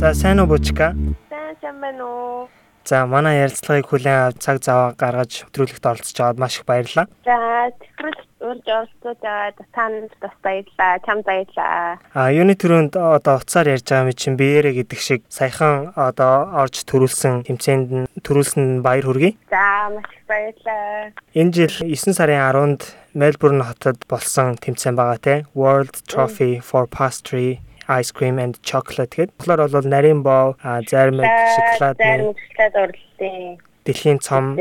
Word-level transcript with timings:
За 0.00 0.14
сайн 0.14 0.40
уу 0.40 0.46
Бучка? 0.48 0.96
Сайн 1.28 1.56
сайн 1.60 1.76
байна 1.76 2.04
уу? 2.08 2.48
За 2.88 3.04
манай 3.04 3.44
ярилцлагыг 3.44 3.84
хүлээн 3.84 4.32
авч 4.32 4.40
цаг 4.40 4.56
зав 4.64 4.96
гаргаж 4.96 5.44
өдрөлгөт 5.52 5.84
оролцож 5.84 6.16
аваад 6.16 6.40
маш 6.40 6.56
их 6.56 6.64
баярлалаа. 6.64 7.04
За 7.28 7.68
тэтгэл 7.68 8.16
урьж 8.48 8.64
оролцож 8.64 9.20
аваад 9.20 9.60
танд 9.76 10.08
бас 10.24 10.32
баярлалаа. 10.40 11.04
Чам 11.04 11.20
баярлалаа. 11.20 12.00
А 12.16 12.32
юуны 12.32 12.56
төрөнд 12.56 12.96
одоо 12.96 13.44
уцаар 13.44 13.76
ярьж 13.76 13.84
байгаа 13.92 14.08
юм 14.08 14.16
чинь 14.16 14.40
биеэрэ 14.40 14.72
гэдэг 14.80 15.00
шиг 15.04 15.20
саяхан 15.28 15.92
одоо 15.92 16.48
орж 16.48 16.80
төрүүлсэн 16.88 17.44
тэмцээнд 17.44 17.88
нь 17.92 18.08
төрүүлсэн 18.24 18.80
баяр 18.80 19.04
хүргэе. 19.04 19.36
За 19.52 19.92
маш 19.92 20.08
их 20.16 20.24
баярлалаа. 20.24 21.12
Энэ 21.36 21.52
жил 21.52 21.76
9 21.76 22.16
сарын 22.16 22.40
10-нд 22.48 22.82
Мельбурн 23.12 23.60
хотод 23.68 24.00
болсон 24.08 24.56
тэмцээн 24.56 24.96
байгаа 24.96 25.20
те 25.20 25.34
World 25.52 25.92
Trophy 26.08 26.64
for 26.64 26.88
Pastry 26.88 27.60
ice 27.90 28.14
cream 28.14 28.38
and 28.38 28.54
chocolate 28.62 29.10
гэдэг. 29.10 29.34
Тэгэхээр 29.42 29.70
бол 29.74 29.88
нарийн 29.90 30.22
боо, 30.22 30.54
зармаг, 30.86 31.26
шоколад, 31.26 31.96
зармаг, 31.98 32.36
шоколад 32.38 32.74
орлоо. 32.78 33.58
Дэлхийн 33.84 34.18
цом 34.22 34.54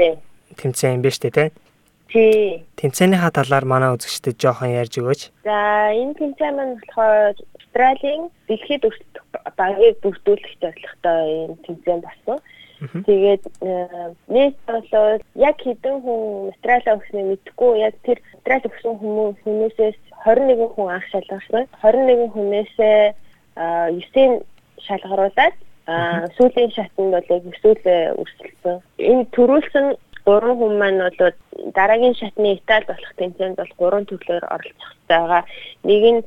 тэмцээн 0.58 0.98
юм 0.98 1.06
шүү 1.06 1.30
дээ, 1.30 1.38
тий? 1.38 1.50
Тий. 2.10 2.66
Тэмцээнийхаа 2.82 3.30
талаар 3.30 3.66
манай 3.70 3.94
үзэгчдэд 3.94 4.42
жоохон 4.42 4.74
ярьж 4.74 4.98
өгөөч. 4.98 5.22
За, 5.46 5.94
энэ 5.94 6.18
тэмцээн 6.18 6.56
маань 6.58 6.76
болохоор 6.82 7.38
Австралийн 7.62 8.34
дэлхийд 8.50 8.90
өрсөлдөх 8.90 9.24
багийг 9.54 10.02
бүрдүүлэх 10.02 10.54
зорилготой 10.58 11.22
юм 11.46 11.54
тэмцээн 11.70 12.02
болсон. 12.02 12.38
Тэгээд 12.80 13.44
э, 13.62 14.16
нийт 14.32 14.56
бол 14.66 15.22
яг 15.36 15.58
хэдэн 15.62 16.02
хүн 16.02 16.50
Австрали 16.50 16.90
өгснээ 16.98 17.26
мэдгүй 17.30 17.74
яг 17.84 17.96
тэр 18.08 18.18
Австрали 18.34 18.68
өгсөн 18.72 18.96
хүмүүс 18.98 19.38
хүмүүсээс 19.44 20.00
21 20.26 20.76
хүн 20.76 20.90
анх 20.94 21.08
шалгарсан. 21.12 21.66
21 21.82 22.34
хүнээсээ 22.34 23.14
9-ийн 23.56 24.34
шалгаруулад 24.86 25.56
сүүлийн 26.38 26.72
шатнд 26.76 27.12
бол 27.16 27.28
яг 27.34 27.44
өсөөлөө 27.50 28.02
өрсөлдсөн. 28.22 28.78
Энэ 29.00 29.26
төрүүлсэн 29.36 29.86
3 30.26 30.54
хүн 30.60 30.74
маань 30.78 31.02
бол 31.02 31.34
дараагийн 31.74 32.16
шатны 32.20 32.54
Итали 32.60 32.86
болох 32.86 33.14
тэмцээнд 33.18 33.58
бол 33.58 33.74
3 33.80 34.10
төрлөөр 34.12 34.46
оролцох 34.54 34.94
байгаа. 35.10 35.44
Нэг 35.84 36.04
нь 36.14 36.22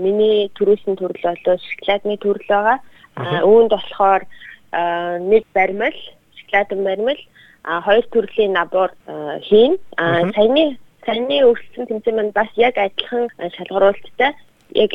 миний 0.00 0.48
төрүүлсэн 0.56 0.96
төрөл 0.96 1.20
бол 1.44 1.60
шоколадны 1.68 2.16
төрөл 2.24 2.48
байгаа. 2.48 2.78
Үүнд 3.44 3.70
болохоор 3.76 4.22
нэг 5.28 5.44
баримл, 5.52 5.98
шоколадын 6.40 6.84
баримл, 6.84 7.20
а 7.64 7.80
хоёр 7.84 8.06
төрлийн 8.08 8.56
набор 8.56 8.90
хийн. 9.44 9.76
А 9.98 10.24
саяны 10.32 10.78
саяны 11.06 11.36
өрсөлдсөн 11.50 11.86
тэмцээн 11.88 12.16
маань 12.16 12.36
бас 12.36 12.50
яг 12.56 12.74
адилхан 12.78 13.28
шалгаруулалттай. 13.56 14.32
Яг 14.74 14.90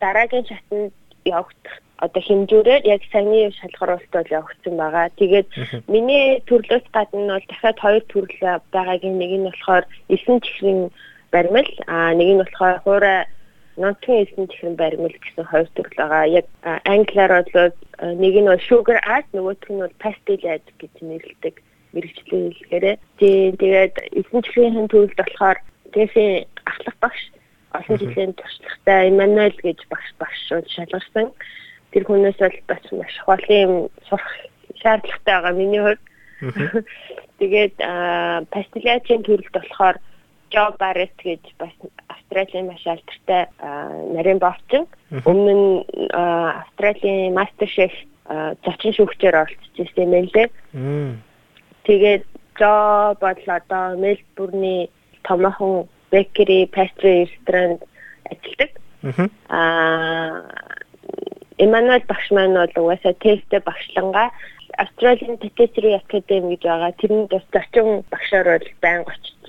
дараагийн 0.00 0.46
шатанд 0.48 0.92
явагдах 1.24 1.74
одоо 2.02 2.22
хэмжүүрээр 2.22 2.82
яг 2.94 3.02
саяны 3.12 3.52
шалгаруулалт 3.60 4.10
бол 4.12 4.34
явагдсан 4.38 4.74
байгаа. 4.76 5.06
Тэгээд 5.20 5.48
миний 5.94 6.42
төрлөөс 6.48 6.86
гадна 6.96 7.38
бол 7.38 7.46
дахиад 7.48 7.78
хоёр 7.78 8.02
төрөл 8.10 8.40
байгаагийн 8.74 9.16
нэг 9.22 9.32
нь 9.38 9.46
болохоор 9.46 9.84
9 10.08 10.42
чихрийн 10.42 10.90
баримл, 11.30 11.70
а 11.86 12.10
нэг 12.18 12.28
нь 12.34 12.42
болохоор 12.42 12.76
хуурай 12.82 13.20
нутгийн 13.78 14.26
эзэн 14.26 14.50
чихрэн 14.50 14.76
баримл 14.76 15.14
гэсэн 15.14 15.44
хоёр 15.46 15.68
төрөл 15.76 15.96
байгаа. 16.02 16.24
Яг 16.42 16.46
англиар 16.90 17.32
бол 17.54 17.74
нэг 18.22 18.34
нь 18.34 18.50
бол 18.50 18.66
sugar 18.68 18.98
art, 19.06 19.28
нөгөөх 19.30 19.70
нь 19.70 19.82
бол 19.84 19.94
pastel 20.02 20.42
art 20.42 20.66
гэж 20.82 20.92
нэрлэдэг 21.00 21.54
мэрэгчлэн 21.92 22.52
хэлгээрээ. 22.56 22.96
Тийм 23.18 23.56
тэгээд 23.60 23.94
эзэн 24.18 24.42
чихрийн 24.42 24.88
төрөлд 24.88 25.16
болохоор 25.16 25.58
тэсийн 25.92 26.46
ахлах 26.66 26.96
багш 27.00 27.22
олон 27.72 27.96
жилийн 27.98 28.32
туршлагатай 28.36 29.08
Эммануэл 29.08 29.58
гэж 29.62 29.78
багш 29.90 30.08
багшууд 30.20 30.66
шалгарсан. 30.68 31.28
Тэр 31.92 32.04
хүнээс 32.04 32.38
бол 32.40 32.58
бас 32.68 32.84
маш 32.92 33.14
хоолийн 33.24 33.88
сурах 34.08 34.32
шаардлагатай 34.80 35.34
байгаа 35.34 35.52
миний 35.52 35.82
хувьд. 35.82 36.02
Тэгээд 37.40 37.76
пастилячийн 38.52 39.22
төрөлд 39.24 39.52
болохоор 39.52 39.96
Joe 40.52 40.76
Barrett 40.76 41.16
гэж 41.16 41.42
бас 41.58 41.72
Австралийн 42.12 42.68
маш 42.68 42.84
алдартай 42.86 43.48
нарийн 44.12 44.38
бовчин. 44.38 44.84
Өмнө 45.24 45.52
нь 45.56 45.68
Австралийн 46.12 47.32
MasterChef 47.36 47.94
зочин 48.64 48.92
шүүгчээр 48.96 49.36
оролцож 49.36 49.76
ирсэн 49.76 50.12
юм 50.12 50.28
лээ. 50.32 50.48
Тэгээд 51.84 52.24
Joe 52.58 53.16
бол 53.20 53.42
одоо 53.46 53.96
Мельбурний 53.96 54.90
томоохон 55.24 55.88
bakery, 56.10 56.68
pastry 56.70 57.26
ресторанд 57.26 57.80
ажилладаг. 58.30 58.70
Аа 59.48 60.42
Эммануэл 61.58 62.04
багш 62.08 62.26
маань 62.30 62.54
бол 62.54 62.74
угаасаа 62.82 63.14
тесттэй 63.22 63.60
багшлангаа 63.60 64.30
Австралийн 64.78 65.36
Patisserie 65.36 66.00
Academy 66.00 66.56
гэж 66.56 66.62
байгаа. 66.64 66.92
Тэрний 67.00 67.26
бас 67.28 67.44
зочин 67.52 68.04
багшаар 68.10 68.46
бол 68.58 68.68
байнга 68.80 69.12
очиж 69.12 69.42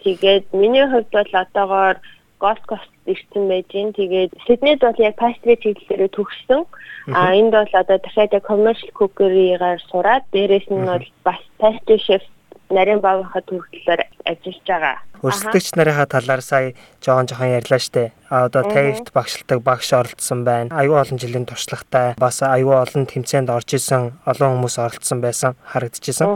Тэгээд 0.00 0.52
миний 0.52 0.86
хувьд 0.88 1.08
бол 1.12 1.32
одоогоор 1.32 1.96
Gold 2.40 2.64
Coast 2.66 2.90
ирсэн 3.06 3.48
байж 3.52 3.68
гин. 3.68 3.92
Тэгээд 3.92 4.32
Сиднейд 4.46 4.80
бол 4.80 4.98
яг 4.98 5.14
pastry 5.20 5.54
чиглэлээр 5.60 6.10
төгссөн. 6.16 6.64
А 7.12 7.36
энд 7.36 7.52
бол 7.52 7.72
одоо 7.72 7.98
дахиад 8.00 8.32
яг 8.32 8.44
commercial 8.48 8.90
cookery-гаар 8.96 9.80
сураад 9.92 10.24
дээрэс 10.32 10.66
нь 10.72 10.88
бол 10.88 11.06
бас 11.24 11.40
pastry 11.60 12.00
chef 12.00 12.24
нарийн 12.70 13.02
баавынхаа 13.02 13.42
төрөлөөр 13.50 14.00
ажиллаж 14.30 14.66
байгаа. 14.66 14.96
Өрсөлдөгч 15.20 15.68
нарынхаа 15.76 16.06
талаар 16.08 16.40
сая 16.40 16.72
жоон 17.04 17.28
жохон 17.28 17.52
ярьлаа 17.58 17.80
штэ. 17.82 18.14
А 18.30 18.46
одоо 18.46 18.62
TAFE-д 18.64 19.12
багшилдаг 19.12 19.58
багш 19.60 19.92
оролцсон 19.92 20.46
байна. 20.46 20.72
Аюу 20.72 20.96
олон 20.96 21.18
жилийн 21.18 21.44
туршлагатай 21.44 22.14
бас 22.16 22.40
аюу 22.40 22.78
олон 22.78 23.04
тэмцээнд 23.04 23.50
орж 23.50 23.74
исэн 23.74 24.16
олон 24.24 24.50
хүмүүс 24.56 24.76
оролцсон 24.80 25.20
байсан 25.20 25.58
харагдчихсан. 25.66 26.30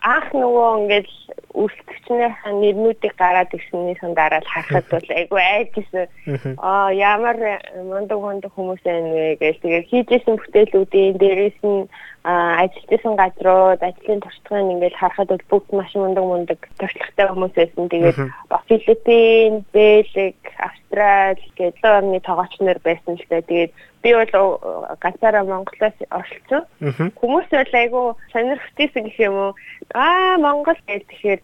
Аах 0.00 0.26
нөгөө 0.32 0.68
ингээд 0.80 1.08
үлдэгчнийхээ 1.54 2.52
нэрнүүдийг 2.54 3.14
гараад 3.18 3.50
ирснийхэн 3.54 4.14
дараа 4.14 4.40
л 4.40 4.52
харахад 4.52 4.86
бол 4.90 5.08
айгүй 5.10 5.42
айжсэн. 5.42 6.06
Аа 6.62 6.94
ямар 6.94 7.36
мундаг 7.90 8.18
мундаг 8.22 8.50
хүмүүс 8.54 8.82
байна 8.86 9.10
вэ 9.10 9.36
гэж 9.42 9.56
тэгээд 9.62 9.90
хийжсэн 9.90 10.36
бүтээлүүдийн 10.38 11.18
дээрээс 11.18 11.58
нь 11.66 11.90
ажиллажсэн 12.24 13.16
газрууд 13.16 13.80
ажлын 13.80 14.20
туршлагыг 14.20 14.72
ингээд 14.76 14.98
харахад 15.00 15.28
бол 15.32 15.44
бүгд 15.50 15.68
маш 15.72 15.92
мундаг 15.96 16.24
мундаг 16.24 16.60
туршлагатай 16.76 17.26
хүмүүс 17.32 17.54
байсан. 17.56 17.88
Тэгээд 17.88 18.18
Филиппин, 18.68 19.64
Бэлэг, 19.72 20.36
Австрали 20.60 21.44
гэдэг 21.56 21.84
орны 21.84 22.20
тоогооч 22.20 22.52
нар 22.60 22.78
байсан 22.84 23.16
л 23.16 23.24
дээ. 23.30 23.48
Тэгээд 23.48 23.72
би 24.02 24.12
бол 24.14 24.58
ганцаараа 25.00 25.44
Монголоос 25.44 25.96
оролцсон. 26.10 26.64
Хүмүүс 27.20 27.48
бол 27.52 27.74
айгүй 27.80 28.06
сонирхтийсэн 28.32 29.04
гэх 29.04 29.18
юм 29.20 29.36
уу? 29.36 29.52
Аа 29.94 30.40
Монгол 30.40 30.78
гэхээр 30.88 31.40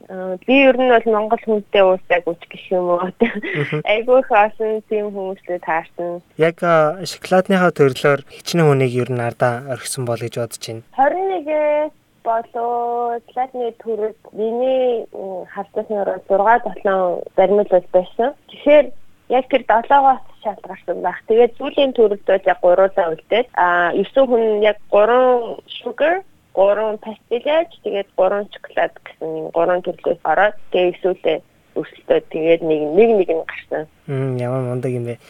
би 0.46 0.54
ер 0.64 0.76
нь 0.80 0.88
бол 0.88 1.06
Монгол 1.12 1.42
хүнтэй 1.44 1.84
уусаг 1.84 2.24
үуч 2.24 2.42
гэх 2.48 2.64
юм 2.72 2.96
уу? 2.96 3.12
Айгүй 3.92 4.20
их 4.24 4.30
олон 4.32 4.80
тийм 4.88 5.12
хүмүүстэй 5.12 5.60
таарсан. 5.60 6.24
Яг 6.40 6.56
шоколадныхаа 6.60 7.72
төрлөөр 7.76 8.24
хичнээн 8.24 8.68
хүнийг 8.72 8.92
ер 9.04 9.10
нь 9.12 9.20
ардаа 9.20 9.68
орхисон 9.76 10.08
бол 10.08 10.20
гэж 10.20 10.40
бодож 10.40 10.64
байна. 10.66 10.82
21 10.96 11.90
болоо 12.26 13.20
латны 13.36 13.70
төрөд 13.82 14.18
миний 14.32 15.06
хавцаснаар 15.54 16.20
6 16.28 16.62
7 16.82 17.22
баримл 17.36 17.68
бол 17.70 17.86
байсан. 17.92 18.34
Тэгэхээр 18.50 18.86
яг 19.28 19.44
тэр 19.50 19.62
7-оос 19.66 20.22
шалтгаалсан 20.42 21.02
баг. 21.02 21.18
Тэгээд 21.28 21.56
сүүлийн 21.58 21.92
төрөлд 21.94 22.24
бол 22.26 22.50
яг 22.52 22.58
3-аа 22.62 23.10
үлдээд 23.14 23.48
а 23.54 23.92
9 23.94 24.26
хүн 24.30 24.62
яг 24.62 24.78
3 24.90 25.62
sugar 25.82 26.22
3 26.54 26.98
пастилаж 27.04 27.70
тэгээд 27.84 28.08
3 28.16 28.48
шоколад 28.54 28.94
гэсэн 29.06 29.30
3 29.54 29.84
төрлөөс 29.86 30.20
ороод 30.24 30.56
тэгээд 30.72 31.00
сүүлээ 31.02 31.38
өсөлтөө 31.76 32.20
тэгээд 32.32 32.62
нэг 32.64 32.82
нэг 32.96 33.10
нэг 33.20 33.30
нь 33.36 33.44
гарсан. 33.44 33.84
Мм 34.08 34.40
ямар 34.40 34.62
мундаг 34.64 34.92
юм 34.92 35.04
бэ. 35.04 35.20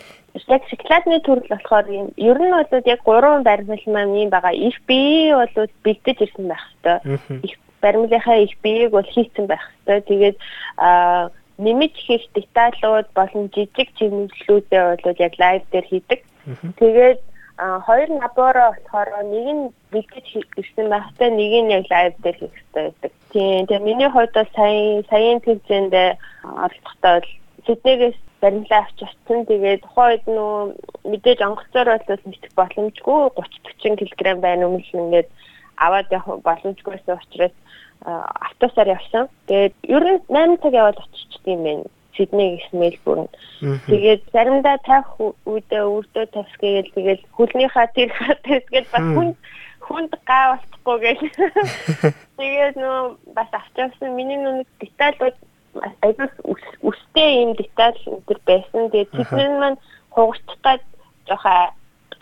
Яг 0.48 0.62
шоколадны 0.68 1.20
төрөл 1.24 1.48
болохоор 1.48 1.86
ер 1.88 2.38
нь 2.38 2.52
бол 2.52 2.82
яг 2.84 3.00
3 3.04 3.42
баримл 3.42 3.84
маань 3.86 4.16
юм 4.22 4.30
байгаа. 4.30 4.52
Их 4.52 4.76
бие 4.86 5.34
бол 5.34 5.68
бэлдэж 5.84 6.18
ирсэн 6.20 6.48
байх 6.48 6.64
хэвээр. 6.82 7.44
Их 7.46 7.54
баримлынхаа 7.80 8.36
их 8.44 8.54
биеийг 8.62 8.90
бол 8.92 9.08
хийцэн 9.14 9.46
байх 9.46 9.64
хэвээр. 9.86 10.02
Тэгээд 10.08 10.36
а 10.76 11.30
нэмж 11.58 11.94
хийх 11.96 12.24
деталууд 12.34 13.08
болон 13.14 13.48
жижиг 13.54 13.88
чиглэлүүдээ 13.96 14.82
бол 15.04 15.16
яг 15.18 15.34
лайв 15.38 15.62
дээр 15.72 15.86
хийдэг. 15.88 16.20
Тэгээд 16.76 17.20
хоёр 17.86 18.08
набороо 18.20 18.76
болохоор 18.76 19.08
нэг 19.32 19.46
нь 19.56 19.64
бэлтгэж 19.92 20.26
ирсэн 20.60 20.86
байхтай 20.92 21.30
нэг 21.32 21.52
нь 21.64 21.72
яг 21.72 21.86
лайв 21.88 22.12
дээр 22.20 22.36
хийх 22.36 22.52
хэрэгтэй 22.52 22.84
байдаг. 22.84 23.12
Тийм. 23.32 23.66
Тэгээ 23.66 23.86
миний 23.88 24.10
хувьд 24.12 24.32
бол 24.36 24.50
сая 24.52 25.02
саяын 25.08 25.40
тэмцээнд 25.40 25.94
оролцохдоо 26.44 27.14
бол 27.20 27.28
Сиднейгээс 27.66 28.18
баримлаа 28.40 28.80
авч 28.84 28.98
очсон. 29.02 29.46
Тэгээд 29.46 29.82
тухайн 29.84 30.10
үед 30.12 30.24
нөө 30.26 30.54
мэдээж 31.10 31.40
онгоцоор 31.40 31.88
бол 31.96 32.22
мэдэх 32.28 32.52
боломжгүй 32.58 33.20
30 33.36 33.96
40 33.96 34.16
кг 34.16 34.40
байна 34.40 34.66
өмнө 34.68 34.84
нь 34.84 35.00
ингээд 35.04 35.28
аваад 35.76 36.08
явах 36.12 36.40
боломжгүйсэн 36.44 37.16
учраас 37.16 37.54
автобусаар 38.04 38.88
явсан. 38.96 39.28
Тэгээд 39.46 39.74
ер 39.88 40.04
нь 40.04 40.20
8 40.28 40.62
цаг 40.62 40.72
яваад 40.72 40.98
очичд 41.00 41.44
юм 41.46 41.62
байна. 41.64 41.84
Сидней 42.16 42.56
гэсэн 42.56 42.80
Мельбурн. 42.80 43.28
Тэгээд 43.60 44.22
заримдаа 44.32 44.76
тавих 44.88 45.36
үедээ 45.44 45.84
өрдөө 45.84 46.24
тавьсгээл 46.32 46.94
тэгээд 46.96 47.22
хөлнийхаа 47.36 47.86
тэр 47.92 48.08
тавьсгээл 48.44 48.92
бас 48.92 49.06
хүн 49.12 49.28
хүнд 49.84 50.12
гай 50.24 50.44
болчихгүй 50.56 50.96
гэж. 51.04 51.20
Тэгээд 52.40 52.76
нөө 52.80 53.20
бас 53.36 53.50
авчихсан 53.52 54.16
миний 54.16 54.40
нүг 54.40 54.64
деталууд 54.80 55.36
айдас 56.02 56.32
үстэй 56.82 57.42
юм 57.44 57.52
деталь 57.56 57.98
энэ 58.06 58.40
байсан. 58.46 58.90
Тэгээд 58.90 59.10
тэдний 59.12 59.48
маань 59.60 59.78
гад 60.14 60.82
жоохон 61.26 61.74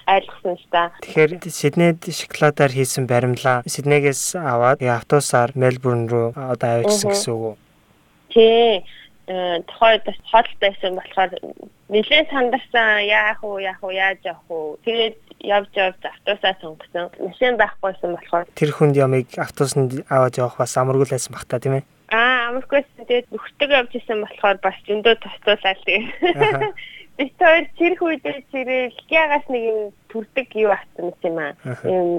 айлгсан 0.06 0.56
ш 0.56 0.64
та. 0.70 0.92
Тэгэхээр 1.02 1.32
Сиднейд 1.48 2.00
шоколадаар 2.04 2.72
хийсэн 2.72 3.06
баримлаа 3.06 3.62
Сиднейгээс 3.64 4.36
аваад 4.36 4.82
автобусаар 4.82 5.52
Мельбурн 5.54 6.08
руу 6.08 6.32
одоо 6.36 6.84
авчихсан 6.84 7.10
гэсэн 7.10 7.32
үг 7.32 7.42
үү? 7.44 7.54
Тий. 8.32 8.84
Э 9.24 9.64
тухайд 9.64 10.04
хол 10.28 10.48
байсан 10.60 10.92
болохоор 11.00 11.32
нэлээд 11.88 12.28
сандарсан 12.28 13.08
яах 13.08 13.40
вэ 13.40 13.64
яах 13.64 13.80
вэ 13.80 13.96
яаж 13.96 14.20
явах 14.20 14.44
вэ 14.48 14.76
тэгээд 14.84 15.16
явж 15.40 15.70
явж 15.72 16.00
автобусаа 16.04 16.54
сонгосон 16.60 17.08
машин 17.20 17.56
байхгүйсэн 17.56 18.12
болохоор 18.12 18.44
тэр 18.52 18.70
хүнд 18.76 18.96
ямыг 19.00 19.28
автобусанд 19.40 20.04
аваад 20.12 20.36
явах 20.36 20.60
бас 20.60 20.76
амаргүй 20.76 21.08
байсан 21.08 21.32
бах 21.32 21.48
та 21.48 21.56
тийм 21.56 21.80
ээ 21.80 21.84
аа 22.10 22.52
амаргүйс 22.52 22.88
тэгээд 22.98 23.26
нөхдөг 23.32 23.70
явж 23.70 23.92
исэн 23.96 24.20
болохоор 24.20 24.58
бас 24.60 24.76
зөндөө 24.88 25.14
тоцоолаа 25.22 25.74
тэгээд 25.84 26.74
бид 27.16 27.32
хоёр 27.38 27.66
чирх 27.78 28.00
үедээ 28.02 28.42
чирэл 28.50 28.98
ягаас 29.08 29.46
нэг 29.48 29.62
юм 29.62 29.80
төрдөг 30.10 30.48
юу 30.58 30.74
авсан 30.74 31.14
юм 31.22 31.38
аа. 31.38 31.54
Ийм 31.86 32.10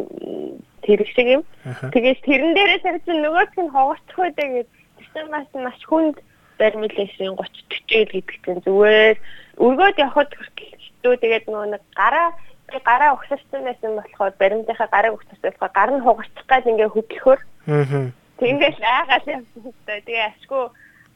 тэрэг 0.87 1.09
шиг 1.11 1.27
юм. 1.27 1.43
Тэгээд 1.91 2.19
тэрэн 2.23 2.51
дээрээ 2.55 2.79
тарьсан 2.79 3.17
нөгөөт 3.19 3.53
нь 3.59 3.73
хогорцох 3.75 4.15
байдаа 4.15 4.47
гэж 4.55 4.67
тэгсэн 4.97 5.27
бас 5.35 5.47
маш 5.59 5.79
хүнд 5.83 6.17
баримлээсийн 6.59 7.35
30 7.35 7.83
40 7.91 8.11
гэдэг 8.15 8.39
чинь 8.45 8.63
зүгээр. 8.63 9.15
Өргөөд 9.59 9.97
явхад 9.99 10.31
хүртэл 10.31 11.19
тэгээд 11.19 11.45
нөгөө 11.51 11.67
нэг 11.75 11.83
гараа 11.91 12.31
би 12.71 12.79
гараа 12.79 13.19
угсарсан 13.19 13.61
байсан 13.67 13.99
болохоор 13.99 14.33
баримтынхаа 14.39 14.87
гарыг 14.95 15.19
угсарсан 15.19 15.51
болохоор 15.51 15.73
гар 15.75 15.91
нь 15.91 16.03
хугарчих 16.07 16.45
гал 16.47 16.69
ингээ 16.71 16.89
хөдлөхөр. 16.95 17.39
Аа. 17.67 18.09
Тэнгээс 18.39 18.79
айгаал 18.81 19.27
явсан 19.27 19.61
хэвээр. 19.63 20.01
Тэгээ 20.05 20.27
ашгүй 20.31 20.63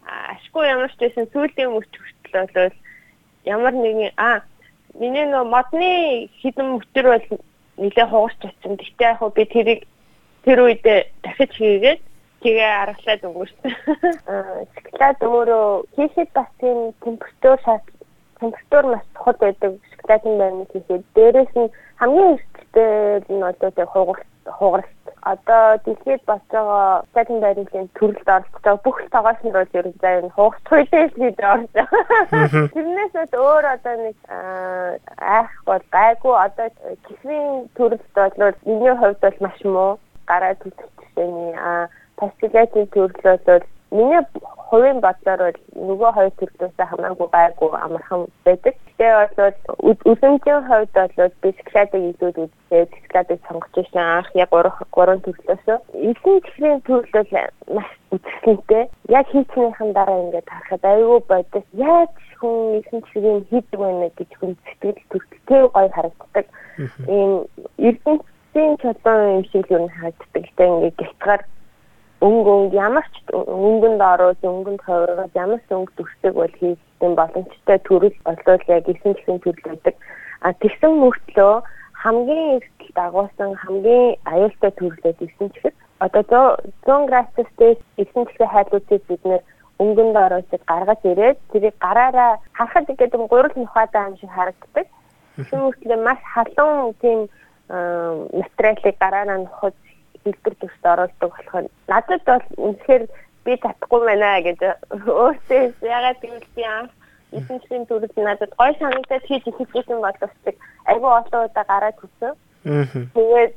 ашгүй 0.07 0.63
ямар 0.67 0.91
ч 0.93 0.97
байсан 1.03 1.25
сүүлийн 1.33 1.71
мөч 1.75 1.91
хүртэл 1.91 2.47
бол 2.55 2.75
ямар 3.45 3.73
нэгэн 3.75 4.13
а 4.17 4.41
миний 4.99 5.25
нөө 5.27 5.43
модны 5.47 5.91
хідэн 6.39 6.79
мөтөр 6.79 7.05
бол 7.11 7.27
нэлээ 7.77 8.07
хугарч 8.09 8.39
очсон. 8.43 8.75
Гэхдээ 8.79 9.11
яг 9.11 9.21
би 9.35 9.43
тэрийг 9.45 9.81
тэр 10.43 10.59
үед 10.63 10.83
дахиж 11.23 11.51
хийгээд 11.59 12.01
тэгээ 12.43 12.71
аргалаад 12.83 13.21
өнгөрсөн. 13.27 13.71
Шоколад 14.75 15.19
өөрөө 15.19 15.67
хийхэд 15.95 16.29
бас 16.33 16.49
тийм 16.59 16.95
температур 17.03 17.59
шат 17.65 17.83
температур 18.39 18.83
маш 18.91 19.03
чухал 19.13 19.37
байдаг 19.39 19.71
шоколадын 19.91 20.35
байрны 20.39 20.65
хийхэд 20.71 21.03
дээрээс 21.15 21.53
нь 21.59 21.73
хамгийн 21.99 22.39
эрттэй 22.39 23.23
нь 23.27 23.43
одоо 23.43 23.71
тэг 23.75 23.87
хугарч 23.91 24.27
хугарч. 24.57 24.89
Одоо 25.21 25.77
дэлхийд 25.85 26.23
болж 26.25 26.45
байгаа 26.51 27.03
цаатын 27.13 27.39
байрлалын 27.43 27.89
төрөлд 27.97 28.29
оролцож 28.35 28.61
байгаа 28.63 28.83
бүх 28.85 28.97
тогоочнууд 29.15 29.77
ер 29.79 29.87
нь 29.87 29.99
заа 30.01 30.19
энэ 30.19 30.35
хугацт 30.35 30.65
хуйлээс 30.69 31.13
бид 31.21 31.39
орж. 31.53 31.69
Байгаа. 31.75 32.67
Тэрнээс 32.73 33.13
өөр 33.35 33.65
одоо 33.75 33.95
нэг 34.05 34.17
айх 35.37 35.51
бол 35.69 35.83
гайгүй 35.91 36.35
одоо 36.45 36.67
кисвийн 37.07 37.67
төрөлд 37.75 38.05
бол 38.15 38.55
миний 38.65 38.95
хувьд 38.95 39.19
бол 39.21 39.37
маш 39.43 39.59
муу. 39.63 39.91
Гараа 40.29 40.53
төлөвчтэй 40.61 41.31
а 41.57 41.89
пастилатын 42.19 42.87
төрөл 42.93 43.39
бол 43.45 43.65
миний 43.91 44.21
хувийн 44.69 44.99
бодлоор 45.01 45.41
бол 45.41 45.59
нөгөө 45.89 46.11
хоёр 46.13 46.33
төрлөөсөө 46.39 46.85
хамаагүй 46.89 47.27
гайгүй 47.33 47.69
амархан 47.73 48.21
байдаг. 48.45 48.75
Тэгээ 48.97 49.15
бол 49.37 49.53
үзэмжийн 50.11 50.61
хувьд 50.69 50.93
бол 50.93 51.33
би 51.41 51.49
шоколадыг 51.57 52.03
илүү 52.09 52.29
үзээд 52.45 52.91
шоколадыг 52.93 53.39
сонгож 53.47 53.73
ирсэн 53.81 54.05
анх 54.05 54.29
яг 54.37 54.49
3 54.53 54.69
3 54.93 55.25
төрлөөсөө. 55.25 55.77
Эзэн 56.09 56.37
чихрийн 56.45 56.81
төрөл 56.85 57.13
бол 57.17 57.33
маш 57.75 57.89
үзэсгэлэнтэй. 58.13 58.83
Яг 59.09 59.25
хийцнийхэн 59.33 59.91
дараа 59.97 60.21
ингээд 60.21 60.49
харахад 60.53 60.83
аюу 60.85 61.19
бодож 61.25 61.65
яаж 61.73 62.13
хүн 62.37 62.77
эзэн 62.79 63.01
чихрийн 63.09 63.41
хийдэг 63.49 63.79
вэ 63.79 64.13
гэж 64.17 64.31
хүн 64.37 64.53
сэтгэл 64.65 65.01
төрөлтэй 65.09 65.61
гоё 65.73 65.89
харагддаг. 65.97 66.45
Ийм 67.09 67.31
эрдэнэсийн 67.87 68.71
чулуун 68.81 69.25
юм 69.33 69.43
шиг 69.49 69.65
юм 69.73 69.89
харагддаг. 69.89 70.45
Тэгээ 70.53 70.73
ингээд 70.77 70.97
гэлтгаар 71.01 71.41
өнгө 72.27 72.75
ямар 72.75 73.05
ч 73.15 73.15
өнгөнд 73.31 74.01
оруулж 74.03 74.41
өнгөнд 74.43 74.81
хувиргаад 74.83 75.33
ямар 75.39 75.61
ч 75.63 75.69
өнгө 75.71 75.91
төрсөг 75.95 76.33
бол 76.35 76.55
хийх 76.59 76.79
боломжтой 76.99 77.79
төрөл 77.87 78.17
болол 78.27 78.63
яг 78.67 78.89
эсэн 78.91 79.15
гэсэн 79.15 79.39
төрөл 79.39 79.63
байдаг. 79.63 79.95
А 80.43 80.51
тэгсэн 80.51 80.91
мөртлөө 80.99 81.63
хамгийн 82.03 82.59
эртэл 82.59 82.91
дагуулсан 82.99 83.55
хамгийн 83.63 84.19
аюултай 84.27 84.71
төрлөөд 84.75 85.19
эсэн 85.23 85.47
чихэд 85.55 85.75
одоо 85.99 86.59
100 86.83 87.07
градустай 87.07 87.71
эсэн 88.03 88.23
чихээ 88.27 88.51
хайлуудыг 88.51 89.01
бид 89.07 89.23
нэр 89.23 89.41
өнгөнд 89.79 90.15
оруулж 90.15 90.51
гаргаж 90.67 91.01
ирээд 91.07 91.37
тэрийг 91.51 91.75
гараараа 91.79 92.39
харахад 92.51 92.89
ихэд 92.91 93.15
гурил 93.31 93.55
нухатай 93.55 94.03
юм 94.11 94.15
шиг 94.19 94.31
харагддаг. 94.35 94.87
Тэгсэн 95.35 95.59
мөртлөө 95.63 95.99
маш 96.03 96.19
халуун 96.35 96.93
тийм 96.99 97.19
материалыг 98.35 98.95
гараараа 98.99 99.39
нухаж 99.39 99.75
хэлбэр 100.23 100.55
төсд 100.61 100.83
оруулдаг 100.83 101.29
болохоор 101.31 101.65
надад 101.87 102.21
бол 102.25 102.45
үнэхээр 102.65 103.03
би 103.45 103.53
татахгүй 103.63 104.01
байна 104.05 104.31
гэж 104.45 104.59
өөртөө 104.91 105.61
ягаад 105.83 106.19
гэвэл 106.21 106.49
би 106.55 106.63
анх 106.63 106.91
эсэнчлийн 107.31 107.85
төрөл 107.85 108.13
надад 108.17 108.51
гой 108.57 108.71
санагдаад 108.79 109.23
хийж 109.25 109.45
ихсэн 109.47 109.99
боловсдаг 110.01 110.55
айгүй 110.89 111.11
олон 111.19 111.45
удаа 111.45 111.65
гараад 111.69 111.97
хүсэн. 111.99 112.33
Тэгээд 113.15 113.53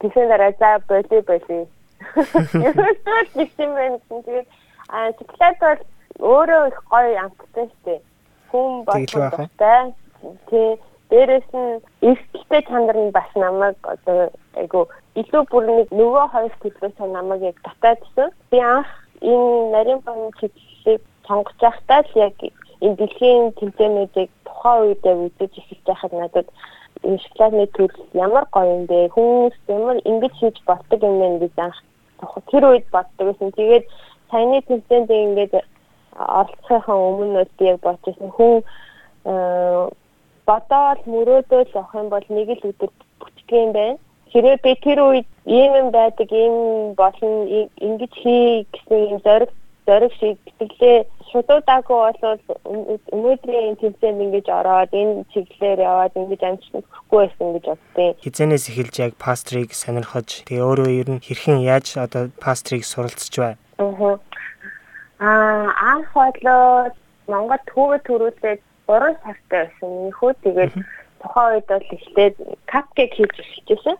тэгсэн 0.00 0.28
дараа 0.28 0.52
за 0.58 0.70
боли 0.88 1.20
боли. 1.28 1.60
Ерөөсөө 2.66 3.20
гэсэн 3.36 3.70
байна. 3.76 3.98
Тэгээд 4.08 4.46
а 4.88 5.12
шоколад 5.18 5.56
бол 5.60 5.80
өөрөө 6.32 6.62
их 6.68 6.78
гоё 6.90 7.16
амттай 7.24 7.66
штэ. 7.68 8.00
Хүн 8.50 8.84
боловстой. 8.88 9.48
Тэг 10.48 10.80
дээрэс 11.10 11.48
нь 11.54 11.80
эрсдэлтэй 12.08 12.62
чанар 12.68 12.96
нь 12.96 13.14
бас 13.16 13.30
намайг 13.34 13.76
одоо 13.82 14.30
айгу 14.60 14.88
илүү 15.20 15.42
бүр 15.50 15.64
нэг 15.66 15.88
нөгөө 16.00 16.26
хоёр 16.32 16.54
төлөвөөс 16.62 16.98
намайг 17.16 17.42
яг 17.50 17.58
татаадсэн. 17.66 18.28
Би 18.50 18.58
анх 18.60 18.90
энэ 19.20 19.70
нарийн 19.72 20.00
бон 20.06 20.30
чиглэлийг 20.38 21.02
сонгож 21.26 21.56
байхдаа 21.60 22.00
л 22.04 22.12
яг 22.26 22.36
энэ 22.84 22.96
дэлхийн 23.00 23.52
тэмцээнүүдийг 23.58 24.30
тухайн 24.46 24.82
үед 24.84 25.02
яг 25.10 25.18
үзэж 25.26 25.52
эхэлж 25.58 25.84
байхад 25.86 26.12
надад 26.12 26.48
энэ 27.02 27.18
шоколадны 27.24 27.66
төрөл 27.72 28.06
ямар 28.12 28.44
гоё 28.52 28.68
юм 28.76 28.84
бэ? 28.86 29.08
Хүмүүс 29.14 29.56
ямар 29.68 29.98
ингэж 30.04 30.34
хийж 30.38 30.56
болдог 30.68 31.00
юм 31.02 31.16
бэ 31.20 31.28
гэж 31.48 31.54
анх 31.56 31.78
тэр 32.50 32.64
үед 32.68 32.86
боддог 32.92 33.26
гэсэн. 33.32 33.50
Тэгээд 33.56 33.84
саяны 34.30 34.60
тэмцээнд 34.68 35.10
ингээд 35.10 35.54
оролцохын 36.18 36.98
өмнө 37.10 37.46
би 37.58 37.64
яг 37.70 37.78
бодчихсон 37.80 38.30
хүн 38.36 38.54
бодоол 40.48 41.00
мөрөөдөл 41.12 41.72
авах 41.76 41.94
юм 42.00 42.08
бол 42.14 42.26
нэг 42.32 42.48
л 42.56 42.68
өдөр 42.70 42.90
бүтдэг 43.20 43.50
юм 43.62 43.72
байна. 43.76 43.98
Хэрвээ 44.32 44.56
би 44.64 44.72
тэр 44.84 44.98
үед 45.04 45.28
ийм 45.44 45.72
юм 45.80 45.88
байдаг, 45.92 46.28
ийм 46.32 46.94
болно, 47.00 47.48
ингэж 47.88 48.12
хий 48.22 48.66
гэсэн 48.72 48.98
юм 49.12 49.18
зориг 49.24 49.52
зориг 49.88 50.12
шиг 50.20 50.36
тэтгэлээ 50.60 50.98
шудуудаагүй 51.32 52.00
бол 52.20 52.40
өнөөдрийн 53.12 53.76
тэмцээнд 53.80 54.20
ингэж 54.24 54.46
ороод 54.52 54.92
энэ 54.92 55.24
чиглэлээр 55.32 55.80
яваад 55.80 56.12
ингэж 56.20 56.42
амжилт 56.44 56.86
хүрэхгүй 56.88 57.18
байсан 57.24 57.48
гэж 57.56 57.64
боддیں۔ 57.72 58.12
Хизэнээс 58.24 58.64
эхэлж 58.68 58.94
яг 59.00 59.12
пастрийг 59.16 59.72
сонирхож 59.72 60.44
тэгээ 60.44 60.64
өөрөө 60.68 60.88
ер 61.00 61.08
нь 61.08 61.24
хэрхэн 61.24 61.64
яаж 61.64 61.96
одоо 61.96 62.28
пастрийг 62.36 62.84
суралцж 62.84 63.32
бай. 63.40 63.54
Аа 65.20 65.72
анх 65.92 66.12
болоо 66.12 66.92
Монгол 67.28 67.62
төвөө 67.68 67.98
төрүүлээд 68.08 68.60
3 68.88 69.14
сартай 69.22 69.68
байсан. 69.68 69.88
Минийхүү 69.92 70.32
тэгээд 70.42 70.74
тухайн 71.20 71.54
үед 71.54 71.68
бол 71.68 71.88
ихтэй 71.92 72.28
капкейк 72.66 73.12
хийж 73.14 73.34
эхэлжсэн. 73.36 73.96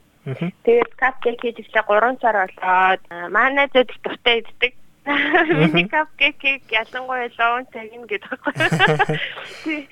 Тэгээд 0.64 0.92
капкейк 0.96 1.38
хийж 1.44 1.56
эхлээ 1.60 1.84
3 1.84 2.20
сар 2.24 2.36
болоод 2.48 3.00
манай 3.28 3.68
зөд 3.72 3.92
дуртай 4.02 4.40
иддэг. 4.40 4.72
Миний 5.06 5.88
капкейк 5.88 6.40
ялангуяа 6.72 7.28
лоон 7.38 7.64
цагийн 7.72 8.04
гэдэг 8.08 8.32
байхгүй. 8.32 9.86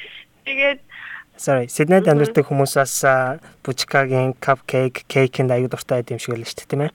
Тэгээд 0.44 0.80
Sorry, 1.36 1.68
Сиднейд 1.68 2.08
амьдардаг 2.08 2.48
хүмүүс 2.48 2.80
бас 2.80 3.04
бужкагийн 3.60 4.32
cupcake, 4.40 5.04
cake-нд 5.04 5.52
аюу 5.52 5.68
дуртай 5.68 6.00
байд 6.00 6.16
юм 6.16 6.20
шиг 6.20 6.32
л 6.32 6.40
шүү 6.40 6.64
дээ, 6.64 6.70
тийм 6.72 6.82
ээ? 6.88 6.92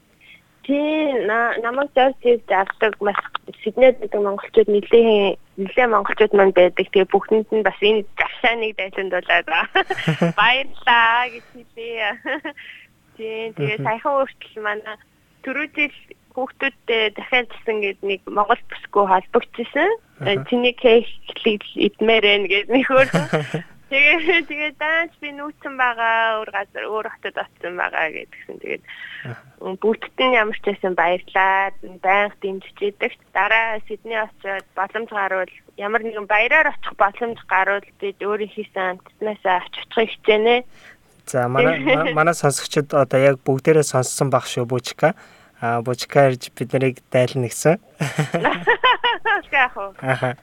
Тий 0.63 1.25
намайг 1.63 1.89
зорж 1.96 2.22
авдаг 2.50 2.94
маш 3.01 3.20
Сиднейд 3.63 4.00
гэдэг 4.00 4.22
монголчууд 4.22 4.70
нэлээд 4.70 5.38
нэлээд 5.58 5.91
монголчууд 5.91 6.34
манд 6.34 6.56
байдаг. 6.56 6.88
Тэгээ 6.89 7.12
бүхэнд 7.12 7.50
нь 7.51 7.65
бас 7.65 7.80
энэ 7.82 8.06
гашааныг 8.18 8.77
дайсандуулаад 8.77 9.48
баярлаа 10.39 11.30
гэж 11.30 11.46
хэлээ. 11.51 12.13
Тий 13.18 13.51
тэгээ 13.58 13.84
саяхан 13.84 14.13
өөртөл 14.24 14.58
манай 14.63 14.98
түрүү 15.44 15.68
жил 15.75 15.96
хүүхдүүдтэй 16.32 17.12
дахиад 17.18 17.51
зсэн 17.51 17.77
гэдэг 17.84 18.06
нэг 18.08 18.22
Монгол 18.30 18.62
бүсгүй 18.72 19.06
холбогдчихсэн. 19.10 19.91
Чиний 20.48 20.74
кейклийг 20.80 21.62
идмээр 21.75 22.24
ээ 22.24 22.38
гэж 22.48 22.65
нэг 22.72 22.88
өөр. 22.88 23.10
Тэгээ 23.91 24.48
тэгээ 24.48 24.71
даанч 24.79 25.12
би 25.19 25.36
нүүцэн 25.36 25.75
байгаа 25.75 26.39
өөр 26.39 26.50
газар 26.55 26.83
өөр 26.88 27.12
хотод 27.12 27.36
очсон 27.43 27.75
байгаа 27.75 28.07
гэдгсэн. 28.15 28.55
Тэгээд 28.63 28.83
бүгдд 29.83 30.15
нь 30.15 30.38
ямар 30.39 30.55
ч 30.55 30.63
байсан 30.71 30.95
баярлаа. 30.95 31.75
Байнга 32.00 32.31
дэмжиж 32.39 32.77
идэг. 32.79 33.12
Дараа 33.36 33.83
Сидней 33.91 34.15
очиод 34.15 34.63
боломж 34.79 35.12
гарвал 35.12 35.51
ямар 35.75 36.01
нэгэн 36.07 36.24
баяраар 36.24 36.71
очих 36.71 36.95
боломж 36.95 37.39
гарвал 37.51 37.83
бид 38.00 38.15
өөрийн 38.24 38.55
хийсэн 38.55 38.95
амтнаас 38.95 39.43
авч 39.43 39.75
очихыг 39.83 40.10
хичээнэ. 40.24 40.63
За 41.27 41.51
манай 41.51 41.83
манай 42.15 42.31
сонсогчид 42.31 42.95
одоо 42.95 43.19
яг 43.19 43.43
бүгдээрээ 43.43 43.83
сонссон 43.83 44.31
баг 44.31 44.48
шүү 44.48 44.71
бүчка 44.71 45.19
а 45.60 45.83
бочка 45.83 46.31
ирж 46.31 46.48
бид 46.55 46.71
нарыг 46.71 47.03
дайлна 47.12 47.51
гэсэн. 47.51 47.75
Яг 49.51 49.77
уу. 49.77 49.93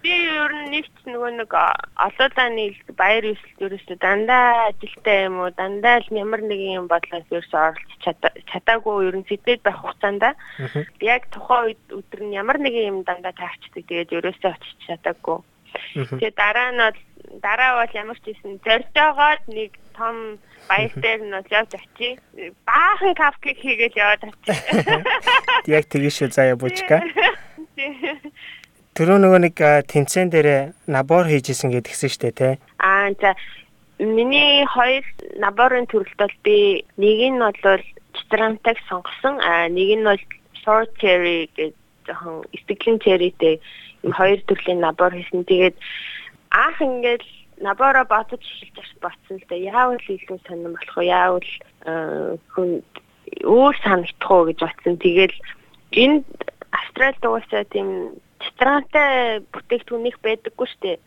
Би 0.02 0.12
ер 0.12 0.52
нь 0.54 0.70
нэгт 0.70 0.96
нөгөө 1.08 1.30
нэг 1.42 1.52
олоолаа 1.52 2.48
нийл 2.54 2.78
баяр 2.94 3.24
ёслол 3.34 3.66
ерөөсөө 3.66 3.96
дандаа 3.98 4.70
ажилтаа 4.70 5.16
юм 5.26 5.36
уу 5.42 5.50
дандаа 5.50 5.98
л 5.98 6.08
ямар 6.14 6.42
нэг 6.44 6.60
юм 6.78 6.86
бодлоос 6.86 7.26
ерөөсөө 7.32 7.58
оролцож 7.58 8.04
чадаагүй 8.52 9.08
ер 9.08 9.16
нь 9.18 9.28
сэтэд 9.28 9.60
байх 9.66 9.78
хугацаанд 9.82 10.24
яг 11.02 11.22
тухайн 11.34 11.74
үед 11.74 11.82
өдөр 11.90 12.20
нь 12.22 12.36
ямар 12.38 12.58
нэг 12.62 12.74
юм 12.76 13.02
дандаа 13.02 13.34
таарчдаг 13.34 13.82
тэгээд 13.82 14.14
ерөөсөө 14.14 14.50
очиж 14.54 14.78
чадаагүй. 14.86 15.38
Тэгээ 15.94 16.32
дараа 16.38 16.70
нь 16.72 16.80
бол 16.82 16.98
дараа 17.42 17.72
бол 17.82 17.92
ямар 17.98 18.18
ч 18.22 18.32
юм 18.44 18.56
зоржоогоод 18.64 19.42
нэг 19.48 19.72
том 19.96 20.38
баяр 20.68 20.92
дээр 20.94 21.20
нь 21.26 21.34
бол 21.34 21.50
явж 21.50 21.72
очие. 21.74 22.18
Баахан 22.68 23.14
капкейк 23.14 23.58
хийгээл 23.58 24.00
яваад 24.00 24.22
очие. 24.28 24.56
Яг 25.66 25.84
тэгэж 25.90 26.14
шүү 26.14 26.30
заяа 26.32 26.56
бучка. 26.56 27.02
Тэрөө 28.98 29.18
нөгөө 29.22 29.40
нэг 29.46 29.56
тэнцэн 29.94 30.26
дээр 30.26 30.74
набор 30.90 31.30
хийжсэн 31.30 31.70
гэдгсэн 31.70 32.10
шүү 32.10 32.22
дээ 32.22 32.34
те. 32.34 32.50
Аа 32.82 33.14
за 33.22 33.38
миний 34.02 34.66
хоёр 34.66 35.06
наборын 35.38 35.86
төрөлт 35.86 36.18
бол 36.18 36.34
би 36.42 36.82
нэг 36.98 37.18
нь 37.30 37.38
бол 37.38 37.82
читрамтаг 38.18 38.74
сонгосон. 38.90 39.38
Аа 39.38 39.70
нэг 39.70 40.02
нь 40.02 40.02
бол 40.02 40.18
short 40.66 40.90
cherry 40.98 41.46
гэж 41.54 41.78
жоохон 42.10 42.42
сэтгэлэн 42.66 42.98
cherryтэй 42.98 43.62
юм 44.02 44.12
хоёр 44.18 44.42
төрлийн 44.50 44.82
набор 44.82 45.14
хийсэн. 45.14 45.46
Тэгээд 45.46 45.78
анх 46.50 46.82
ингээд 46.82 47.22
набороо 47.62 48.02
бодож 48.02 48.42
эхэлж 48.42 48.98
батсан 48.98 49.38
л 49.38 49.46
да. 49.46 49.54
Яавал 49.54 50.02
илүү 50.02 50.42
сонирн 50.42 50.74
болох 50.74 50.96
вэ? 50.98 51.06
Яавал 51.06 51.50
хүн 52.50 52.82
өөр 53.46 53.74
санагдах 53.78 54.26
уу 54.26 54.50
гэж 54.50 54.58
батсан. 54.58 54.98
Тэгэл 54.98 55.38
энэ 55.94 56.26
Австралид 56.74 57.22
угаасаа 57.22 57.62
тийм 57.70 58.18
читрантай 58.42 59.40
бүтээгдэхүүнийх 59.52 60.18
байдаггүй 60.22 60.66
шүү 60.68 60.80
дээ. 60.82 60.98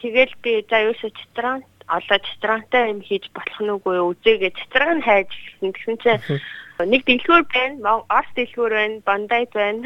Тэгэл 0.00 0.34
би 0.42 0.52
за 0.68 0.78
юусо 0.88 1.08
читран 1.12 1.64
олоо 1.88 2.18
читрантай 2.28 2.90
юм 2.92 3.00
хийж 3.04 3.28
болох 3.36 3.58
нүггүй 3.60 3.96
үзээгээ 4.00 4.52
читран 4.56 5.00
хайж 5.04 5.28
гисэн 5.28 5.72
тэгсэн 5.72 5.96
чинь 6.00 6.20
нэг 6.82 7.02
дэлгүүр 7.06 7.44
байна, 7.52 8.02
Орос 8.08 8.30
дэлгүүр 8.34 8.72
байна, 8.72 8.98
Бандайд 9.06 9.52
байна. 9.52 9.84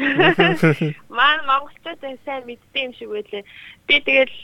Маань 1.17 1.45
монголчууд 1.45 2.01
сайн 2.25 2.43
мэддэг 2.47 2.83
юм 2.83 2.93
шиг 2.97 3.09
байлээ. 3.13 3.43
Би 3.85 3.95
тэгэл 4.01 4.35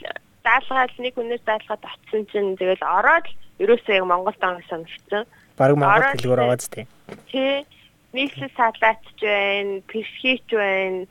даалгаад 0.46 0.94
нэг 1.00 1.14
хүнээс 1.16 1.42
даалгаад 1.42 1.82
очсон 1.82 2.22
чинь 2.30 2.54
тэгэл 2.60 2.84
ороод 2.86 3.26
ерөөсөө 3.58 3.98
яг 3.98 4.06
Монголд 4.06 4.42
орно 4.44 4.62
санагдсан. 4.70 5.24
Бараг 5.58 5.76
Монгол 5.80 6.12
хэлгээр 6.14 6.44
аваад 6.44 6.62
тээ. 6.70 6.86
Тий. 7.32 7.66
Нийслэл 8.14 8.52
салаатч 8.56 9.06
байна, 9.20 9.82
перхич 9.90 10.46
байна, 10.48 11.04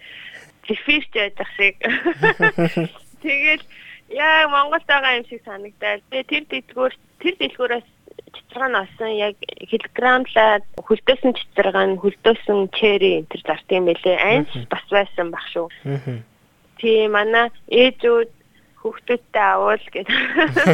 зэфирч 0.67 1.11
байдаг 1.13 1.47
шиг. 1.57 1.75
Тэгэл 3.25 3.63
яг 4.09 4.49
Монголд 4.49 4.85
байгаа 4.87 5.17
юм 5.17 5.25
шиг 5.29 5.41
санагдаад. 5.45 6.01
Тэгээ 6.09 6.29
тэр 6.29 6.43
дэлгүүр 6.49 6.93
тэр 7.21 7.35
дэлгүүрээс 7.39 7.87
цэцэрэг 8.35 8.69
нь 8.69 8.79
олсон 8.83 9.11
яг 9.15 9.35
килограмлаад 9.71 10.63
хөлдөөсөн 10.85 11.33
цэцэрэг 11.35 11.75
нь 11.75 11.99
хөлдөөсөн 12.01 12.59
чери 12.75 13.23
энэ 13.23 13.29
төр 13.31 13.41
зарт 13.47 13.67
юм 13.71 13.85
байлээ. 13.87 14.17
Айнс 14.19 14.53
бас 14.69 14.85
байсан 14.91 15.31
баг 15.31 15.45
шүү. 15.51 15.67
Тийм 16.79 17.15
манай 17.15 17.49
ээжүүд 17.71 18.31
хүүхдүүдтэй 18.81 19.45
авуул 19.45 19.85
гэдэг. 19.93 20.19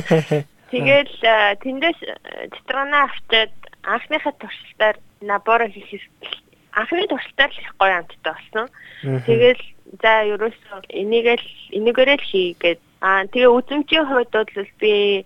Тэгэл 0.72 1.16
тэндээс 1.64 2.00
цэцэрэна 2.56 2.98
авчиад 3.08 3.54
анхныхаа 3.84 4.34
туршилтаар 4.40 4.98
наборо 5.22 5.68
хийх 5.68 6.04
анхны 6.74 7.08
туршилтаар 7.08 7.52
л 7.52 7.76
гоё 7.80 7.96
амттай 8.00 8.34
болсон. 8.34 8.68
Тэгэл 9.28 9.62
за 10.00 10.12
ерөөсөө 10.34 10.80
энийг 10.90 11.28
л 11.36 11.48
энийгээрээ 11.78 12.18
л 12.20 12.30
хийгээд 12.32 12.80
Аа 13.02 13.26
тэгээ 13.34 13.50
үзмжийн 13.50 14.06
хувьд 14.06 14.30
бол 14.30 14.70
би 14.78 15.26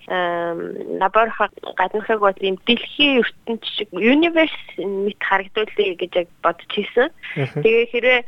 лаборатори 0.96 1.76
гаднахыг 1.76 2.20
бол 2.24 2.40
юм 2.40 2.56
дэлхийн 2.64 3.20
ертөнц 3.20 3.64
шиг 3.68 3.92
universe 3.92 4.80
мэт 4.80 5.20
харагдуулъя 5.20 6.00
гэж 6.00 6.12
яг 6.24 6.28
бодож 6.40 6.72
хийсэн. 6.72 7.12
Тэгээ 7.36 7.86
хэрэг 7.92 8.26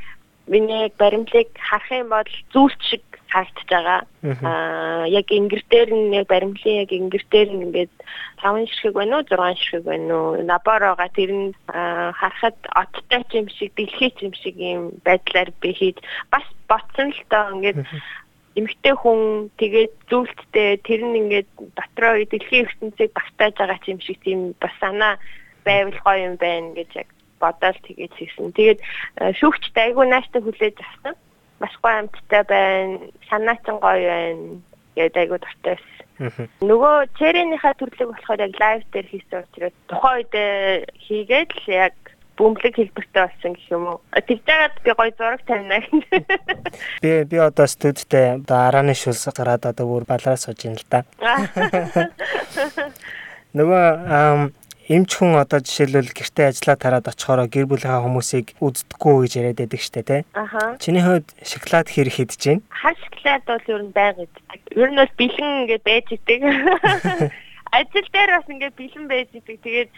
миний 0.52 0.92
баримлыг 1.00 1.48
харах 1.56 1.92
юм 1.96 2.12
бол 2.12 2.28
зүйлч 2.52 2.82
шиг 2.92 3.02
харагдаж 3.30 3.68
байгаа. 3.70 4.02
Аа 4.44 5.06
яг 5.08 5.28
ингэр 5.32 5.62
дээр 5.70 5.90
нь 5.92 6.16
яг 6.16 6.28
баримлын 6.28 6.82
яг 6.84 6.92
ингэр 6.92 7.24
дээр 7.32 7.50
нь 7.52 7.64
ингээд 7.68 7.94
5 8.40 8.68
ширхэг 8.72 8.94
байна 8.96 9.18
уу 9.20 9.28
6 9.28 9.58
ширхэг 9.60 9.84
байна 9.84 10.14
уу 10.16 10.30
лаборога 10.48 11.08
тэр 11.12 11.32
нь 11.32 11.48
харахад 11.68 12.58
оттой 12.72 13.24
юм 13.36 13.48
шиг 13.50 13.72
дэлхий 13.76 14.14
юм 14.22 14.34
шиг 14.34 14.56
юм 14.56 14.84
байдлаар 15.04 15.52
би 15.62 15.74
хийж 15.74 15.98
бас 16.32 16.46
ботсон 16.68 17.12
л 17.12 17.22
доо 17.30 17.46
ингээд 17.56 17.80
эмэгтэй 18.58 18.96
хүн 18.98 19.52
тэгээд 19.62 19.94
зүйлттэй 20.10 20.82
тэр 20.88 21.02
нь 21.06 21.20
ингээд 21.22 21.50
дотроо 21.78 22.14
дэлхийн 22.26 22.66
ертөнцийг 22.66 23.12
багтааж 23.14 23.56
байгаа 23.60 23.92
юм 23.92 24.00
шиг 24.02 24.18
тийм 24.24 24.40
бас 24.62 24.74
санаа 24.80 25.20
байвал 25.68 26.00
гоё 26.02 26.32
юм 26.32 26.36
байна 26.40 26.74
гэж 26.74 26.90
яг 26.96 27.10
бодоод 27.40 27.78
тэгээд 27.86 28.14
хийсэн. 28.18 28.50
Тэгээд 28.58 28.80
шүүгчтэй 29.38 29.84
айгүй 29.94 30.06
нааштай 30.10 30.42
хүлээж 30.42 30.78
авсан 30.82 31.16
маш 31.60 31.74
гоё 31.82 32.04
амттай 32.04 32.44
байна. 32.44 33.00
Санаачин 33.30 33.78
гоё 33.82 34.08
байна. 34.08 34.62
Тэгээд 34.96 35.18
айгуу 35.18 35.40
дуртай 35.42 35.78
байсан. 35.78 36.50
Нөгөө 36.66 36.96
черенийхаа 37.18 37.78
төрлөг 37.78 38.10
болохоор 38.10 38.42
яг 38.42 38.54
лайв 38.58 38.82
дээр 38.90 39.08
хийсэн 39.12 39.46
учраас 39.46 39.76
тухайн 39.86 40.26
үед 40.26 40.34
хийгээд 41.06 41.52
л 41.54 41.66
яг 41.70 41.94
бөмбөлөг 42.38 42.76
хэлбэртэй 42.78 43.24
болсон 43.26 43.54
гэх 43.54 43.70
юм 43.74 43.86
уу. 43.86 44.02
Тэгжээгээд 44.14 44.76
би 44.82 44.92
гоё 44.94 45.12
зураг 45.18 45.42
тавина. 45.46 45.82
Би 47.02 47.24
би 47.26 47.38
одоо 47.38 47.66
студидтэй 47.66 48.42
одоо 48.42 48.58
арааны 48.70 48.94
шүлс 48.94 49.30
гараад 49.34 49.66
одоо 49.66 49.86
бүр 49.86 50.06
балараа 50.10 50.38
сууж 50.38 50.66
ин 50.66 50.78
л 50.78 50.86
да. 50.90 51.06
Нөгөө 53.58 53.86
эмч 54.88 55.20
хүн 55.20 55.36
одоо 55.36 55.60
жишээлбэл 55.60 56.16
гэртээ 56.16 56.48
ажиллаа 56.48 56.78
тараад 56.80 57.12
очихороо 57.12 57.48
гэр 57.52 57.68
бүлийнхаа 57.68 58.08
хүмүүсийг 58.08 58.56
үздэггүй 58.64 59.16
гэж 59.28 59.32
яриад 59.36 59.60
байдаг 59.60 59.82
штэ 59.84 60.04
тий. 60.08 60.22
Аха. 60.32 60.80
Чиний 60.80 61.04
хувьд 61.04 61.28
шоколад 61.44 61.92
хэр 61.92 62.08
хэдэж 62.08 62.42
байна? 62.48 62.64
Хар 62.72 62.96
шоколад 63.04 63.44
бол 63.44 63.68
ер 63.68 63.84
нь 63.84 63.92
байг 63.92 64.16
иддэг. 64.24 64.60
Ер 64.80 64.90
нь 64.96 65.00
бол 65.04 65.14
бэлэн 65.20 65.52
ингээд 65.68 65.84
байж 65.84 66.08
идэг. 66.16 66.40
Ажил 67.78 68.08
дээр 68.16 68.32
бас 68.32 68.48
ингээд 68.48 68.76
бэлэн 68.80 69.08
байж 69.12 69.30
идэг. 69.36 69.58
Тэгээд 69.60 69.90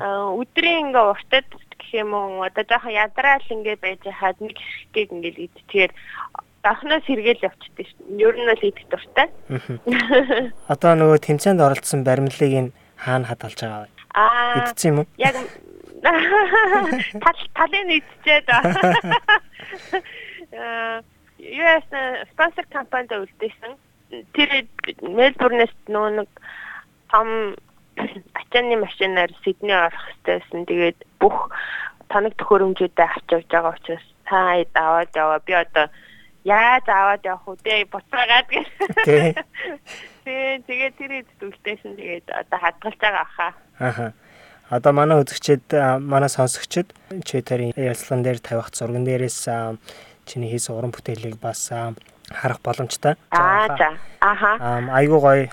өдрийн 0.00 0.88
ингээд 0.88 1.10
уртад 1.12 1.48
гэх 1.76 1.90
юм 2.00 2.16
уу 2.16 2.40
одоо 2.40 2.64
жоохон 2.64 2.96
ядраал 2.96 3.44
ингээд 3.44 3.84
байж 3.84 4.00
хаад 4.08 4.40
нэг 4.40 4.56
хэсгийг 4.56 5.12
ингээд 5.20 5.36
ид. 5.36 5.52
Тэгэхээр 5.68 5.92
дахнаас 6.64 7.04
сэргээл 7.04 7.44
явчихдаг 7.44 7.86
шүү. 7.92 8.16
Ер 8.16 8.34
нь 8.40 8.48
бол 8.48 8.64
идэх 8.64 8.88
дуртай. 8.88 9.28
Одоо 10.72 10.92
нөгөө 10.96 11.18
тэмцээнд 11.28 11.60
оролцсон 11.60 12.08
баримлыг 12.08 12.72
нь 12.72 12.72
хаана 12.96 13.28
хадгалж 13.28 13.60
байгаа 13.60 13.84
вэ? 13.84 13.99
Аа. 14.14 14.72
Идсэн 14.72 14.90
юм 14.92 14.98
уу? 15.04 15.06
Яг 15.18 15.36
тал 17.24 17.40
талын 17.54 17.90
идчихэд. 18.00 18.46
Аа 20.56 21.02
US 21.40 21.86
спонсор 22.32 22.66
компанид 22.70 23.12
үлдээсэн. 23.12 23.72
Тэр 24.34 24.50
Мельбурнээс 25.02 25.72
нөө 25.88 26.08
нэг 26.20 26.30
том 27.08 27.56
ачааны 27.96 28.76
машинаар 28.76 29.30
Сидней 29.44 29.76
орох 29.76 30.04
хэрэгтэйсэн. 30.20 30.66
Тэгээд 30.66 30.98
бүх 31.20 31.48
тоног 32.12 32.34
төхөөрөмжүүдээ 32.36 33.06
авч 33.06 33.28
явж 33.32 33.46
байгаа 33.48 33.72
учраас 33.78 34.06
та 34.26 34.60
аваад 34.74 35.10
яваа. 35.14 35.40
Би 35.46 35.52
одоо 35.54 35.86
яаж 36.44 36.86
аваад 36.88 37.24
явах 37.24 37.46
вэ? 37.64 37.84
Буцаагаад 37.90 38.48
гэх. 38.48 38.68
Тий. 39.04 39.34
Тий, 40.24 40.60
тэгээд 40.68 40.94
тэр 41.00 41.12
хэдүүлтэйсэн 41.24 41.92
тэгээд 41.96 42.26
одоо 42.28 42.58
хадгалж 42.60 42.98
байгаа 43.00 43.26
хаа. 43.36 43.52
Аха. 43.80 44.06
Одоо 44.70 44.92
манай 44.92 45.18
үзэгчид 45.18 45.66
манай 45.98 46.30
сонсогчид 46.30 46.94
чи 47.26 47.42
тэрийн 47.42 47.74
ярилцлаган 47.74 48.22
дээр 48.22 48.38
тавих 48.38 48.70
зурган 48.70 49.02
дээрээс 49.02 49.48
чиний 50.28 50.50
хийсэн 50.52 50.76
уран 50.78 50.94
бүтээлийг 50.94 51.42
бас 51.42 51.72
харах 52.30 52.60
боломжтой. 52.62 53.14
Аа 53.30 53.66
за. 53.76 53.98
Аха. 54.20 54.58
Айгуу 54.94 55.20
гоё 55.20 55.48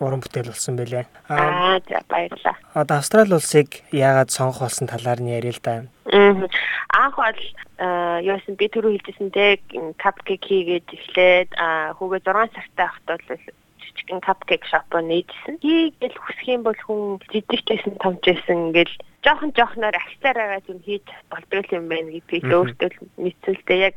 уран 0.00 0.20
бүтээл 0.20 0.52
болсон 0.52 0.76
байлээ. 0.76 1.06
Аа 1.28 1.80
за 1.88 2.00
баярлалаа. 2.08 2.56
Одоо 2.74 2.96
Австрали 2.98 3.34
улсыг 3.34 3.68
яагаад 3.92 4.30
сонгох 4.30 4.60
болсон 4.60 4.88
талаар 4.88 5.20
нь 5.20 5.34
ярил 5.36 5.54
л 5.54 5.62
да. 5.62 5.84
Анх 6.08 7.16
бол 7.16 7.40
юусэн 7.78 8.54
би 8.54 8.70
түрүү 8.70 9.02
хэлжсэнтэй 9.02 9.60
капкейк 9.98 10.42
хийгээд 10.46 10.88
эхлээд 10.94 11.50
хүүгээ 11.98 12.22
6 12.22 12.54
цагтай 12.54 12.86
ахтал 12.86 13.18
жижигхэн 13.94 14.20
капкейк 14.20 14.64
шоп 14.66 14.90
нээжсэн. 14.90 15.62
Хийгээл 15.62 16.18
хүсэх 16.18 16.48
юм 16.50 16.62
бол 16.66 16.80
хүн 16.86 17.22
жижигчсэн 17.30 17.94
томчсэн 18.02 18.74
ингээл 18.74 18.94
жоохон 19.24 19.52
жоохноор 19.56 19.96
акцаараа 19.96 20.60
зүм 20.66 20.78
хийж 20.84 21.06
болдог 21.32 21.64
юм 21.72 21.88
байна 21.88 22.12
гэдгийг 22.12 22.44
өөртөө 22.44 22.90
мэдсэлтэй 23.16 23.78
яг 23.88 23.96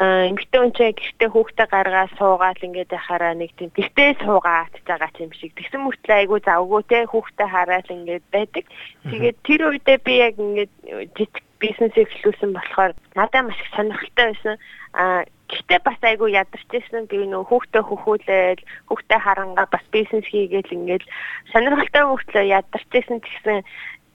эмгтэн 0.00 0.72
чинь 0.72 0.96
гэртээ 0.96 1.28
хүүхдээ 1.28 1.68
гаргаа 1.68 2.08
суугаад 2.16 2.64
ингээд 2.64 2.96
яхаараа 2.96 3.34
нэг 3.36 3.52
тийм 3.58 3.70
гэртээ 3.76 4.24
суугаад 4.24 4.72
байгаа 4.88 5.12
юм 5.20 5.32
шиг 5.36 5.52
тэгсэн 5.60 5.84
мөртлөө 5.84 6.16
айгу 6.16 6.36
завгүй 6.40 6.82
те 6.88 6.98
хүүхдээ 7.04 7.48
хараад 7.52 7.86
ингээд 7.92 8.24
байдаг. 8.32 8.64
Тэгээд 9.12 9.36
тэр 9.44 9.60
үедээ 9.68 9.98
би 10.00 10.12
яг 10.24 10.34
ингээд 10.40 10.72
жижиг 11.20 11.44
бизнес 11.62 11.94
эхлүүлсэн 11.94 12.50
болохоор 12.52 12.92
надад 13.14 13.46
маш 13.46 13.58
их 13.62 13.70
сонирхолтой 13.76 14.26
байсан. 14.34 14.56
А 14.98 15.24
гэхдээ 15.48 15.80
бас 15.86 15.98
айгүй 16.02 16.34
ядарчсэн 16.34 17.06
би 17.06 17.22
нөө 17.30 17.46
хүүхдээ 17.46 17.82
хөхүүлээл 17.86 18.62
хүүхдээ 18.90 19.20
харангаа 19.22 19.66
бас 19.70 19.84
бизнес 19.94 20.26
хийгээл 20.26 20.74
ингээд 20.76 21.04
сонирхолтой 21.52 22.04
мөртлөө 22.10 22.44
ядарчсэн 22.58 23.18
гэсэн 23.22 23.58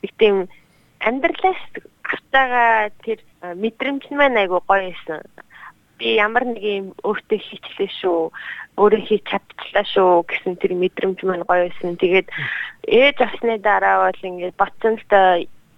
их 0.03 0.11
тийм 0.19 0.35
амьдралаас 0.99 1.61
автаага 2.03 2.91
тэр 3.05 3.19
мэдрэмж 3.41 4.03
нь 4.09 4.17
маань 4.17 4.41
айгүй 4.41 4.61
гоё 4.65 4.91
байсан. 4.91 5.21
Би 5.97 6.17
ямар 6.17 6.45
нэг 6.45 6.61
юм 6.61 6.87
өөртөө 7.07 7.39
хийчлээ 7.41 7.91
шүү. 8.01 8.29
Өөрөө 8.77 9.01
хийж 9.07 9.23
чадчихлаа 9.25 9.85
шүү 9.93 10.11
гэсэн 10.29 10.53
тэр 10.61 10.73
мэдрэмж 10.77 11.19
маань 11.25 11.45
гоё 11.45 11.69
байсан. 11.69 11.97
Тэгээд 11.97 12.27
ээж 12.85 13.17
авсны 13.21 13.57
дараа 13.57 14.09
бол 14.09 14.21
ингээд 14.21 14.55
боцсон 14.61 14.97
л 15.01 15.05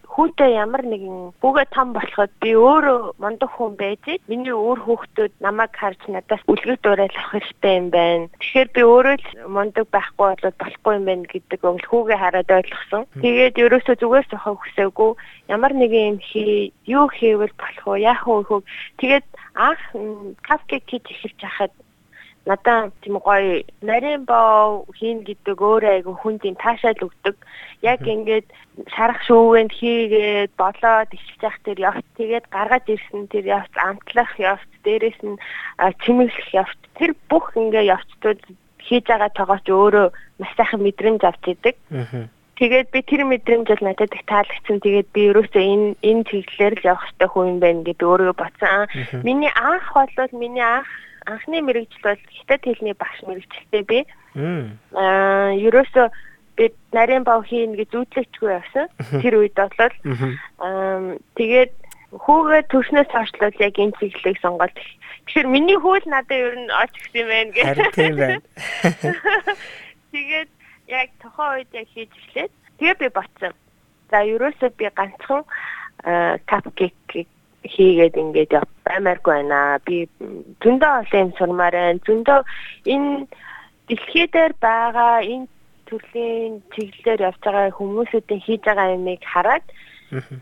хүүтэй 0.09 0.51
ямар 0.57 0.83
нэгэн 0.83 1.37
бүгэ 1.41 1.63
том 1.69 1.93
болоход 1.93 2.31
би 2.41 2.51
өөрөө 2.57 3.21
мундаг 3.21 3.49
хүн 3.53 3.77
байж 3.77 4.03
миний 4.25 4.51
өөр 4.51 4.79
хүүхдүүд 4.83 5.33
намайг 5.45 5.71
харж 5.77 6.01
надаас 6.09 6.41
үлгэр 6.49 6.79
дуурайл 6.81 7.13
авах 7.13 7.31
хэрэгтэй 7.37 7.73
юм 7.77 7.87
байна. 7.93 8.25
Тэгэхээр 8.41 8.69
би 8.75 8.81
өөрөө 8.89 9.15
л 9.21 9.27
мундаг 9.53 9.85
байхгүй 9.93 10.27
болоод 10.33 10.57
болохгүй 10.57 10.93
юм 10.97 11.05
байна 11.05 11.25
гэдэг 11.29 11.59
өгөл 11.61 11.89
хүүгээ 11.89 12.19
хараад 12.19 12.49
ойлгосон. 12.57 13.03
Тэгээд 13.21 13.55
ерөөсөө 13.63 13.95
зүгээр 14.01 14.27
сохоо 14.33 14.55
хүсээгүй 14.57 15.11
ямар 15.53 15.73
нэгэн 15.77 16.07
юм 16.11 16.17
хий 16.19 16.73
юу 16.89 17.05
хийвэл 17.13 17.53
болох 17.53 17.85
вэ? 17.85 18.03
Яах 18.09 18.25
вэ? 18.25 18.65
Тэгээд 18.97 19.25
анх 19.55 19.83
капкейк 20.41 20.83
хийж 20.89 21.05
эхэлж 21.05 21.39
хахад 21.41 21.73
надаа 22.49 22.89
тийм 23.01 23.21
гоё 23.21 23.61
нарийн 23.85 24.25
боо 24.25 24.85
хийн 24.97 25.21
гэдэг 25.27 25.57
өөрөө 25.61 25.91
айгу 26.01 26.13
хүн 26.17 26.41
тийм 26.41 26.55
таашаал 26.57 27.05
өгдөг. 27.07 27.35
Яг 27.85 28.01
ингээд 28.01 28.47
шарах 28.95 29.21
шүүгэнд 29.27 29.71
хийгээд 29.79 30.51
болоод 30.57 31.09
ичж 31.13 31.29
явах 31.45 31.59
тэр 31.63 31.77
явц 31.89 32.07
тэгээд 32.17 32.45
гаргаж 32.49 32.85
ирсэн 32.89 33.29
тэр 33.29 33.45
явц 33.59 33.73
амтлах 33.77 34.33
явц 34.41 34.69
дээрэс 34.83 35.19
нь 35.21 35.37
чимэглэх 36.01 36.49
явц 36.63 36.79
тэр 36.97 37.11
бүх 37.29 37.53
ингээ 37.53 37.91
явцтууд 37.95 38.41
хийж 38.81 39.05
байгаа 39.05 39.31
тоогооч 39.37 39.65
өөрөө 39.69 40.07
маш 40.39 40.51
сайхан 40.57 40.81
мэдрэмж 40.81 41.21
авч 41.23 41.43
идэг. 41.53 41.75
Тэгээд 42.59 42.91
би 42.91 42.99
тэр 43.07 43.23
мэдрэмж 43.23 43.67
бол 43.71 43.83
надад 43.87 44.11
их 44.11 44.23
таалагдсан. 44.27 44.83
Тэгээд 44.83 45.07
би 45.15 45.21
ерөөсөө 45.31 45.63
энэ 45.63 45.87
энэ 46.03 46.23
чиглэлээр 46.27 46.75
л 46.75 46.87
явах 46.91 47.03
хэрэгтэй 47.07 47.29
хүн 47.31 47.47
юм 47.55 47.59
байна 47.63 47.81
гэдэг 47.87 48.07
өөрөө 48.09 48.35
бодсон. 48.35 48.83
Миний 49.23 49.53
анх 49.55 49.87
бол 49.95 50.31
миний 50.35 50.65
анх 50.65 50.89
анхны 51.29 51.61
мэрэгжил 51.61 52.03
бол 52.03 52.21
хятад 52.33 52.61
хэлний 52.65 52.95
багш 52.97 53.19
мэрэгчлээ 53.29 53.83
би. 53.85 53.99
Аа 54.97 55.53
ерөөсөө 55.53 56.07
би 56.57 56.65
нарийн 56.91 57.23
бав 57.23 57.45
хийн 57.45 57.77
гэж 57.77 57.93
зүүдлэгчгүй 57.93 58.49
явсан. 58.49 58.87
Тэр 59.21 59.45
үед 59.45 59.53
бол 59.53 59.69
аа 59.77 61.15
тэгээд 61.37 61.73
хүүгээ 62.09 62.61
төрснөөс 62.73 63.09
хойшлол 63.13 63.57
яг 63.61 63.75
энэ 63.77 63.93
чиглэлийг 64.01 64.37
сонгоод 64.41 64.73
тэгэхээр 65.29 65.47
миний 65.47 65.77
хөл 65.77 66.01
надад 66.09 66.33
ер 66.33 66.57
нь 66.57 66.73
оч 66.73 66.93
гсэн 66.97 67.21
юм 67.21 67.29
байна 67.29 67.51
гэх. 67.53 67.65
Харин 67.69 67.91
тийм 67.93 68.15
байна. 68.17 68.41
Тэгээд 70.11 70.49
яг 70.89 71.09
тохоо 71.21 71.61
үед 71.61 71.69
яг 71.77 71.87
хийж 71.93 72.09
эхлээд 72.09 72.51
тэгээ 72.81 72.97
би 72.97 73.07
ботсон. 73.13 73.53
За 74.09 74.25
ерөөсөө 74.25 74.69
би 74.73 74.89
ганцхан 74.89 75.45
капкейк 76.49 76.97
хийгээд 77.63 78.15
ингээд 78.15 78.53
баймааргүй 78.87 79.33
байна. 79.33 79.79
Би 79.85 80.07
зөндөө 80.63 80.91
олон 81.03 81.21
юм 81.25 81.31
сурмаар 81.37 81.75
байна. 81.75 81.99
Зөндөө 82.07 82.39
энэ 82.85 83.27
дэлхий 83.87 84.27
дээр 84.31 84.53
байгаа 84.61 85.25
энэ 85.25 85.47
төрлийн 85.89 86.61
чиглэлээр 86.73 87.25
явж 87.29 87.41
байгаа 87.43 87.77
хүмүүсүүдийн 87.77 88.41
хийж 88.45 88.61
байгаа 88.65 88.93
юмыг 88.95 89.21
хараад 89.25 89.65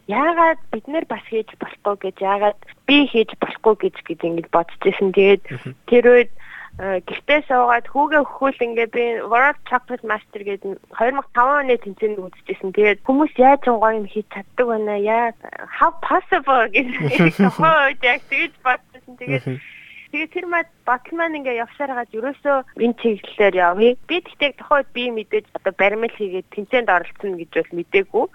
яагаад 0.08 0.60
бид 0.72 0.86
нэр 0.88 1.06
бас 1.12 1.24
хийж 1.28 1.50
болохгүй 1.60 1.96
гэж 2.04 2.18
яагаад 2.24 2.60
би 2.88 3.08
хийж 3.12 3.32
болохгүй 3.42 3.76
гэж 3.84 3.96
гэж 4.08 4.20
ингэж 4.24 4.48
бодож 4.52 4.82
ирсэн. 4.84 5.12
Тэгээд 5.12 5.44
тэр 5.92 6.06
үед 6.08 6.32
гэртээ 6.78 7.42
суугаад 7.50 7.90
хүүгээ 7.90 8.22
өхөөл 8.22 8.62
ингээ 8.62 8.90
би 8.94 9.06
World 9.26 9.58
Chocolate 9.66 10.06
Master 10.06 10.46
гэдэг 10.46 10.78
2005 10.94 11.34
оны 11.34 11.74
тэмцээнд 11.82 12.22
үзчихсэн. 12.22 12.70
Тэгээд 12.70 13.02
хүмүүс 13.02 13.34
яаж 13.42 13.66
гоё 13.66 13.98
юм 13.98 14.06
хийж 14.06 14.30
чаддаг 14.30 14.66
байна 14.70 14.94
яа 15.02 15.34
how 15.66 15.90
possible 16.06 16.70
гэж 16.70 16.86
хойд 17.58 18.02
яг 18.06 18.22
тэгж 18.30 18.54
бодсон. 18.62 19.14
Тэгээд 19.18 19.58
Тэгээд 20.08 20.32
тэр 20.32 20.46
мад 20.48 20.70
батал 20.88 21.18
маань 21.20 21.44
ингээ 21.44 21.66
явсаар 21.66 21.92
хагаад 21.92 22.16
ерөөсөө 22.16 22.58
энэ 22.80 22.96
чиглэлээр 23.02 23.56
явъя. 23.60 23.92
Би 24.08 24.18
тэгтээ 24.24 24.56
тохойд 24.56 24.88
би 24.96 25.12
мэдээж 25.12 25.46
одоо 25.58 25.74
баримл 25.76 26.14
хийгээд 26.16 26.48
тэмцээнд 26.56 26.88
оролцсон 26.88 27.36
гэж 27.36 27.52
бол 27.52 27.74
мдээгүй. 27.76 28.26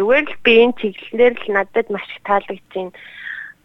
Зүгээр 0.00 0.24
л 0.24 0.36
би 0.40 0.52
энэ 0.64 0.78
чиглэлээр 0.80 1.34
л 1.36 1.46
надад 1.52 1.86
маш 1.92 2.08
их 2.08 2.22
таалагдчихээн. 2.24 2.90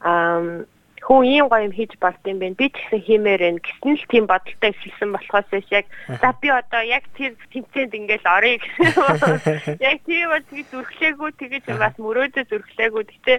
Аа 0.04 0.68
хүн 1.06 1.22
ийм 1.30 1.46
гоё 1.48 1.70
юм 1.70 1.74
хийж 1.78 1.94
болд 2.02 2.22
юм 2.26 2.42
бэ. 2.42 2.58
Би 2.58 2.68
ч 2.74 2.76
гэсэн 2.82 3.02
хиймээр 3.06 3.42
байна 3.46 3.62
гэсэн 3.62 3.94
л 3.94 4.06
тийм 4.10 4.26
бодолтой 4.26 4.72
эхэлсэн 4.74 5.10
болохоос 5.14 5.70
яг 5.70 5.86
за 6.10 6.30
би 6.42 6.50
одоо 6.50 6.82
яг 6.82 7.06
тэр 7.14 7.38
тэмцээнд 7.54 7.94
ингээл 7.94 8.26
орё 8.26 8.58
гэсэн. 8.58 9.78
Яг 9.86 9.98
тийм 10.10 10.26
бол 10.34 10.46
тэгж 10.50 10.68
зүрхлээгүй 10.74 11.32
тэгэж 11.38 11.66
бас 11.78 11.96
мөрөөдө 12.02 12.42
зүрхлээгүй. 12.50 13.04
Гэтэ 13.06 13.34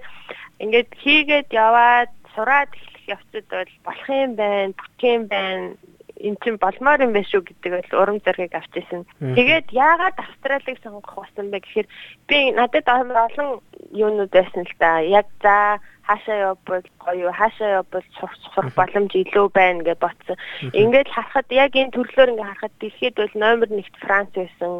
ингээд 0.62 0.90
хийгээд 1.02 1.48
яваад 1.50 2.10
сураад 2.38 2.70
эхлэх 2.70 3.18
явцад 3.18 3.46
бол 3.50 3.72
болох 3.82 4.08
юм 4.14 4.32
байна, 4.38 4.70
бүтэх 4.78 5.02
юм 5.10 5.24
байна 5.26 5.74
эн 6.20 6.36
чинь 6.40 6.56
болмоор 6.56 7.04
юм 7.04 7.12
байна 7.12 7.28
шүү 7.28 7.42
гэдэг 7.44 7.72
бол 7.76 8.00
урам 8.00 8.18
зориг 8.24 8.54
авч 8.54 8.72
ирсэн. 8.72 9.04
Тэгээд 9.20 9.68
яагаад 9.72 10.16
Австралиг 10.16 10.78
сонгох 10.80 11.14
болсон 11.14 11.50
бэ 11.52 11.60
гэхээр 11.60 11.88
би 12.28 12.38
надад 12.56 12.88
олон 12.88 13.60
юунууд 13.92 14.32
байсан 14.32 14.64
л 14.64 14.74
да. 14.80 15.04
Яг 15.04 15.28
за 15.44 15.78
хаашаа 16.08 16.56
явбал 16.56 16.86
гоё 17.04 17.32
хаашаа 17.32 17.84
явбал 17.84 18.06
сурах 18.16 18.72
боломж 18.78 19.12
илүү 19.12 19.46
байна 19.52 19.84
гэж 19.84 19.98
бодсон. 20.00 20.36
Ингээд 20.72 21.08
харахад 21.12 21.48
яг 21.50 21.72
энэ 21.76 21.92
төрлөөр 21.92 22.32
ингээд 22.32 22.48
харахад 22.48 22.74
дэлхийд 22.80 23.14
бол 23.20 23.34
номер 23.34 23.68
1-т 23.68 23.98
Франц 24.00 24.30
байсан. 24.32 24.72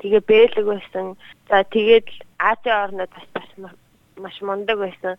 Тэгээ 0.00 0.22
Бэлэг 0.26 0.66
байсан. 0.66 1.06
За 1.48 1.62
тэгээд 1.68 2.08
Азийн 2.38 2.76
орнууд 2.84 3.12
бас 3.14 3.26
бас 3.36 3.50
маш 4.16 4.36
мундаг 4.40 4.78
байсан. 4.78 5.14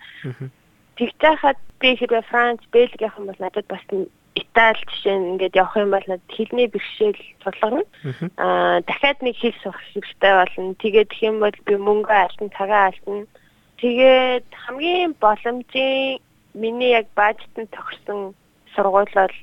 Тэгж 0.97 1.17
яхад 1.21 1.57
би 1.79 1.95
хэрвээ 1.95 2.27
Франц, 2.29 2.62
юм 2.73 3.25
бол 3.29 3.39
надад 3.39 3.67
бас 3.69 3.86
Итали 4.36 4.80
жишээ 4.88 5.17
нь 5.20 5.30
ингээд 5.36 5.60
явах 5.60 5.76
юм 5.78 5.91
бол 5.91 6.08
хэлний 6.32 6.67
бэрхшээл 6.72 7.22
тулгарна. 7.44 7.84
Аа 8.38 8.80
дахиад 8.88 9.20
нэг 9.22 9.36
хэл 9.38 9.58
сурах 9.60 9.82
хэрэгтэй 9.91 10.34
болно. 10.39 10.76
Тэгээд 10.80 11.10
тэгэх 11.12 11.28
юм 11.30 11.38
бол 11.44 11.58
би 11.67 11.74
мөнгө 11.76 12.13
алдна, 12.15 12.50
цагаа 12.56 12.91
алдна 12.91 13.28
Тэгээд 13.82 14.46
хамгийн 14.54 15.17
боломжийн 15.17 16.22
миний 16.54 16.94
яг 16.94 17.08
бажтанд 17.17 17.74
тохирсон 17.74 18.38
сургууль 18.76 19.10
бол 19.17 19.34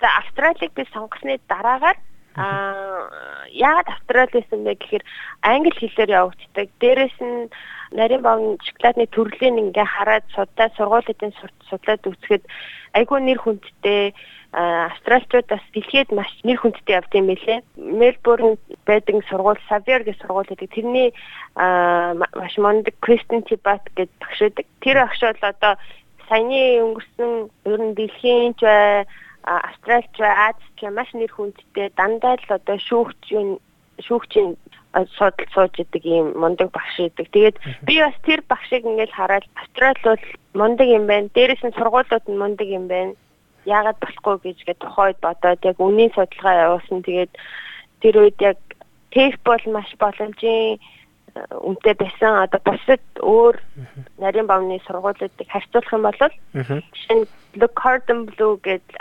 за 0.00 0.06
Австралиг 0.22 0.70
би 0.78 0.86
сонгосны 0.94 1.40
дараагаар 1.50 1.98
Аа 2.38 3.10
яагаад 3.52 3.88
Австрали 3.88 4.32
байсан 4.32 4.60
бэ 4.64 4.74
гэхээр 4.78 5.04
англи 5.42 5.72
хэлээр 5.74 6.10
явагддаг. 6.20 6.68
Дээрээс 6.80 7.18
нь 7.20 7.50
нарийн 7.98 8.22
баавны 8.22 8.56
шоколадны 8.62 9.06
төрлийг 9.10 9.56
ингээ 9.56 9.86
хараад 9.88 10.24
судалж 10.34 10.72
сургуулиудын 10.76 11.32
судлаад 11.68 12.02
үзэхэд 12.04 12.44
айгүй 12.98 13.18
нэр 13.20 13.38
хүндтэй 13.40 14.14
австралчуудаас 14.52 15.64
дэлхийд 15.72 16.10
маш 16.12 16.30
нэр 16.44 16.58
хүндтэй 16.60 16.96
явд 17.00 17.12
юм 17.12 17.26
байлээ. 17.28 17.60
Мельбурн 17.76 18.56
байдаг 18.86 19.24
сургууль 19.28 19.60
Xavier 19.68 20.04
гэх 20.04 20.20
сургууль 20.20 20.48
гэдэг. 20.48 20.72
Тэрний 20.72 21.12
маш 21.56 22.54
мондөг 22.56 22.94
Кристен 23.00 23.42
Тибат 23.44 23.84
гэдэг 23.96 24.12
багш 24.20 24.38
байдаг. 24.40 24.66
Тэр 24.80 24.96
багш 25.04 25.20
бол 25.20 25.42
одоо 25.52 25.74
саяны 26.28 26.80
өнгөрсөн 26.84 27.32
ер 27.72 27.80
нь 27.80 27.96
дэлхийн 27.96 28.52
ч 28.56 28.64
бай 28.64 29.04
Австралич 29.48 30.12
бай 30.18 30.34
Азч 30.52 30.76
маш 30.92 31.10
нэр 31.16 31.32
хүндтэй 31.32 31.88
дандаа 31.96 32.36
л 32.36 32.52
одоо 32.52 32.76
шүүгч 32.76 33.32
шүүгчийн 34.04 34.56
судал 35.16 35.48
сууж 35.54 35.74
идэг 35.78 36.04
ийм 36.04 36.32
мундаг 36.36 36.70
багш 36.72 36.98
идэг. 36.98 37.28
Тэгээд 37.32 37.56
би 37.86 37.94
бас 38.00 38.16
тэр 38.24 38.40
багшийг 38.48 38.84
ингээл 38.84 39.14
хараад 39.14 39.46
Австрали 39.56 40.00
бол 40.04 40.24
мундаг 40.54 40.88
юм 40.88 41.06
байна. 41.06 41.28
Дээрээс 41.34 41.62
нь 41.64 41.76
сургуулиуд 41.76 42.24
нь 42.28 42.40
мундаг 42.40 42.68
юм 42.68 42.88
байна. 42.88 43.14
Яагаад 43.64 43.98
болохгүй 44.00 44.36
гэж 44.42 44.58
гээд 44.64 44.80
тухайд 44.80 45.18
бодоод 45.20 45.60
яг 45.64 45.76
үнийн 45.78 46.12
судалгаа 46.14 46.54
явуулсан. 46.66 47.02
Тэгээд 47.04 47.32
тэр 48.00 48.14
үед 48.16 48.38
яг 48.40 48.58
тех 49.12 49.34
бол 49.44 49.64
маш 49.70 49.90
боломжийн 49.98 50.80
үнэтэй 51.36 51.94
байсан. 51.94 52.48
Одоо 52.48 52.60
бусад 52.64 53.04
өөр 53.20 53.56
нарийн 54.18 54.48
бавны 54.48 54.80
сургуулиудыг 54.86 55.48
харьцуулах 55.52 55.92
юм 55.92 56.02
бол 56.02 56.18
жишээ 56.18 57.16
нь 57.16 57.28
Look 57.60 57.74
Cordon 57.76 58.26
Bleu 58.28 58.56
гэдэг 58.62 58.96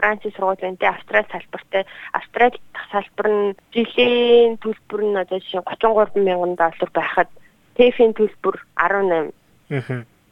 Францын 0.00 0.32
сургуулийн 0.32 0.76
дээр 0.80 0.96
Австрали 0.96 1.28
салбартай 1.32 1.84
Австрали 2.16 2.58
салбар 2.92 3.28
нь 3.28 3.54
жилийн 3.74 4.56
төлбөр 4.64 5.00
нь 5.04 5.20
одоо 5.22 5.38
жишээ 5.44 5.60
33 5.60 6.24
мянган 6.24 6.54
доллар 6.56 6.90
байхад 6.96 7.28
ТЭФ-ийн 7.76 8.12
төлбөр 8.16 8.56
18 8.80 9.32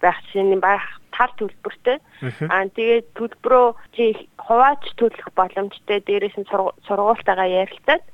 байх 0.03 0.19
жишээ 0.31 0.45
нь 0.45 0.61
байх 0.61 0.85
тал 1.13 1.33
төлбөртэй. 1.39 1.99
Аа 2.47 2.71
тэгээд 2.71 3.07
төлбөрөө 3.19 3.67
чи 3.95 4.15
хувааж 4.39 4.83
төлөх 4.95 5.29
боломжтой 5.35 5.99
дээрээс 6.07 6.37
нь 6.39 6.51
сургуультайгаа 6.87 7.49
ярилцаад 7.67 8.05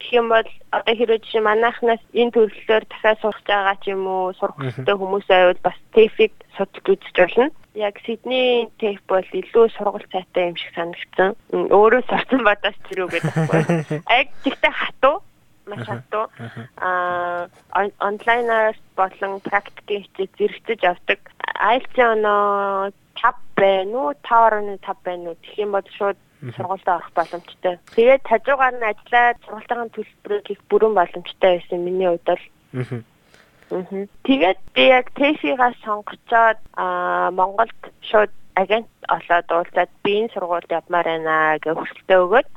гэх 0.00 0.10
юм 0.14 0.32
бол 0.32 0.48
одоо 0.72 0.94
хэрвээ 0.96 1.20
жишээ 1.20 1.42
манайхнаас 1.44 2.02
энэ 2.16 2.32
төлөвлөлөөр 2.32 2.84
дахиад 2.88 3.20
сурах 3.20 3.42
байгаа 3.44 3.76
ч 3.82 3.92
юм 3.92 4.06
уу 4.08 4.32
сурах 4.38 4.56
хэрэгтэй 4.56 4.96
хүмүүс 4.96 5.26
байвал 5.28 5.60
бас 5.60 5.78
ТЭФ-ийг 5.92 6.32
судалж 6.56 6.86
үзэж 6.86 7.16
болно 7.18 7.46
яг 7.76 8.00
Сидней 8.06 8.70
тейп 8.80 9.04
бол 9.06 9.26
илүү 9.36 9.68
сургууль 9.76 10.08
цайтай 10.08 10.48
юм 10.48 10.56
шиг 10.56 10.72
санагдсан. 10.72 11.36
Өөрөө 11.52 12.02
сурсан 12.08 12.40
бадаас 12.40 12.76
тэр 12.88 13.04
үг 13.04 13.20
гэдэг 13.20 13.34
байхгүй. 13.36 14.00
Аг 14.16 14.32
тэгтээ 14.40 14.72
хатуу 14.72 15.20
маш 15.66 15.86
хатуу. 15.86 16.26
Аа 16.78 17.48
онлайнаар 18.08 18.76
болон 18.96 19.40
практикийн 19.40 20.02
хичээл 20.04 20.36
зэрэгцэж 20.38 20.80
авдаг. 20.84 21.20
IELTS 21.60 21.96
оноо 22.14 22.90
5 23.18 23.34
байна 23.56 23.96
уу 23.98 24.12
5.5 24.22 24.96
байна 25.04 25.30
уу 25.30 25.36
гэх 25.42 25.58
юм 25.58 25.70
бол 25.72 25.88
шууд 25.98 26.18
сургуультай 26.54 26.94
орох 26.96 27.12
боломжтой. 27.18 27.78
Тэгээд 27.96 28.22
хажуугаар 28.30 28.74
нь 28.76 28.88
ажиллаад 28.90 29.36
сургалтын 29.44 29.90
төлбөрийг 29.94 30.46
их 30.50 30.60
бүрэн 30.70 30.94
боломжтой 30.94 31.52
байсан 31.58 31.80
миний 31.84 32.08
хувьд 32.08 32.26
бол. 32.30 32.44
Тэгээд 34.26 34.58
би 34.74 34.82
яг 34.98 35.06
TEFI-гаас 35.18 35.76
сонгочоод 35.84 36.58
аа 36.76 37.30
Монголд 37.30 37.80
шууд 38.10 38.30
агент 38.54 38.88
олоод 39.08 39.48
уулзаад 39.50 39.90
би 40.04 40.12
энэ 40.20 40.32
сургуульд 40.34 40.70
явмаар 40.70 41.06
байна 41.08 41.58
гэж 41.58 41.74
хүсэлтээ 41.76 42.18
өгөөд 42.24 42.48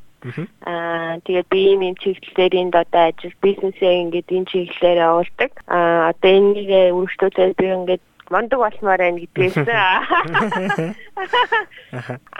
Аа 0.67 1.19
тэгээд 1.23 1.47
би 1.47 1.59
ийм 1.71 1.95
чиглэлээр 1.95 2.53
энд 2.59 2.75
одоо 2.75 3.07
ажил 3.07 3.31
бизнесээ 3.39 4.03
ингээд 4.03 4.29
энэ 4.35 4.49
чиглэлээр 4.51 4.99
явуулдаг. 5.07 5.51
Аа 5.71 6.11
одоо 6.11 6.31
энийг 6.31 6.69
үргэлжлүүлээд 6.91 7.55
би 7.55 7.67
ингээд 7.71 8.03
мондөг 8.27 8.59
болмоор 8.59 8.99
байна 8.99 9.19
гэдгээс 9.23 9.57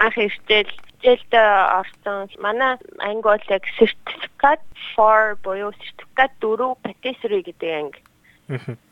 анх 0.03 0.17
иртэл 0.19 0.69
хичээлд 0.99 1.33
орсон. 1.79 2.27
Манай 2.43 2.75
анги 2.99 3.23
бол 3.23 3.45
яг 3.47 3.63
сертификат 3.79 4.61
4 4.95 5.39
буюу 5.43 5.71
сертификат 5.79 6.31
4 6.43 6.75
patisserie 6.83 7.43
гэдэг 7.47 7.71
анги 7.79 7.99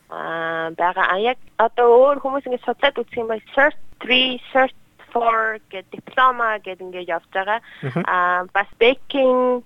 Аа 0.08 0.72
байгаа. 0.80 1.06
А 1.12 1.16
яг 1.20 1.38
одоо 1.60 1.86
өөр 1.92 2.18
хүмүүс 2.24 2.48
ингэ 2.48 2.64
судлаад 2.64 2.96
үзэх 2.96 3.20
юм 3.20 3.28
бол 3.28 3.44
cert 3.52 3.76
3, 4.00 4.40
cert 4.52 4.74
4 5.14 5.60
гэдэг 5.72 5.92
диплома 5.92 6.58
гэдэг 6.58 6.84
ингээд 6.84 7.12
явж 7.12 7.28
байгаа. 7.32 7.60
Аа 8.04 8.44
бас 8.54 8.68
baking 8.80 9.62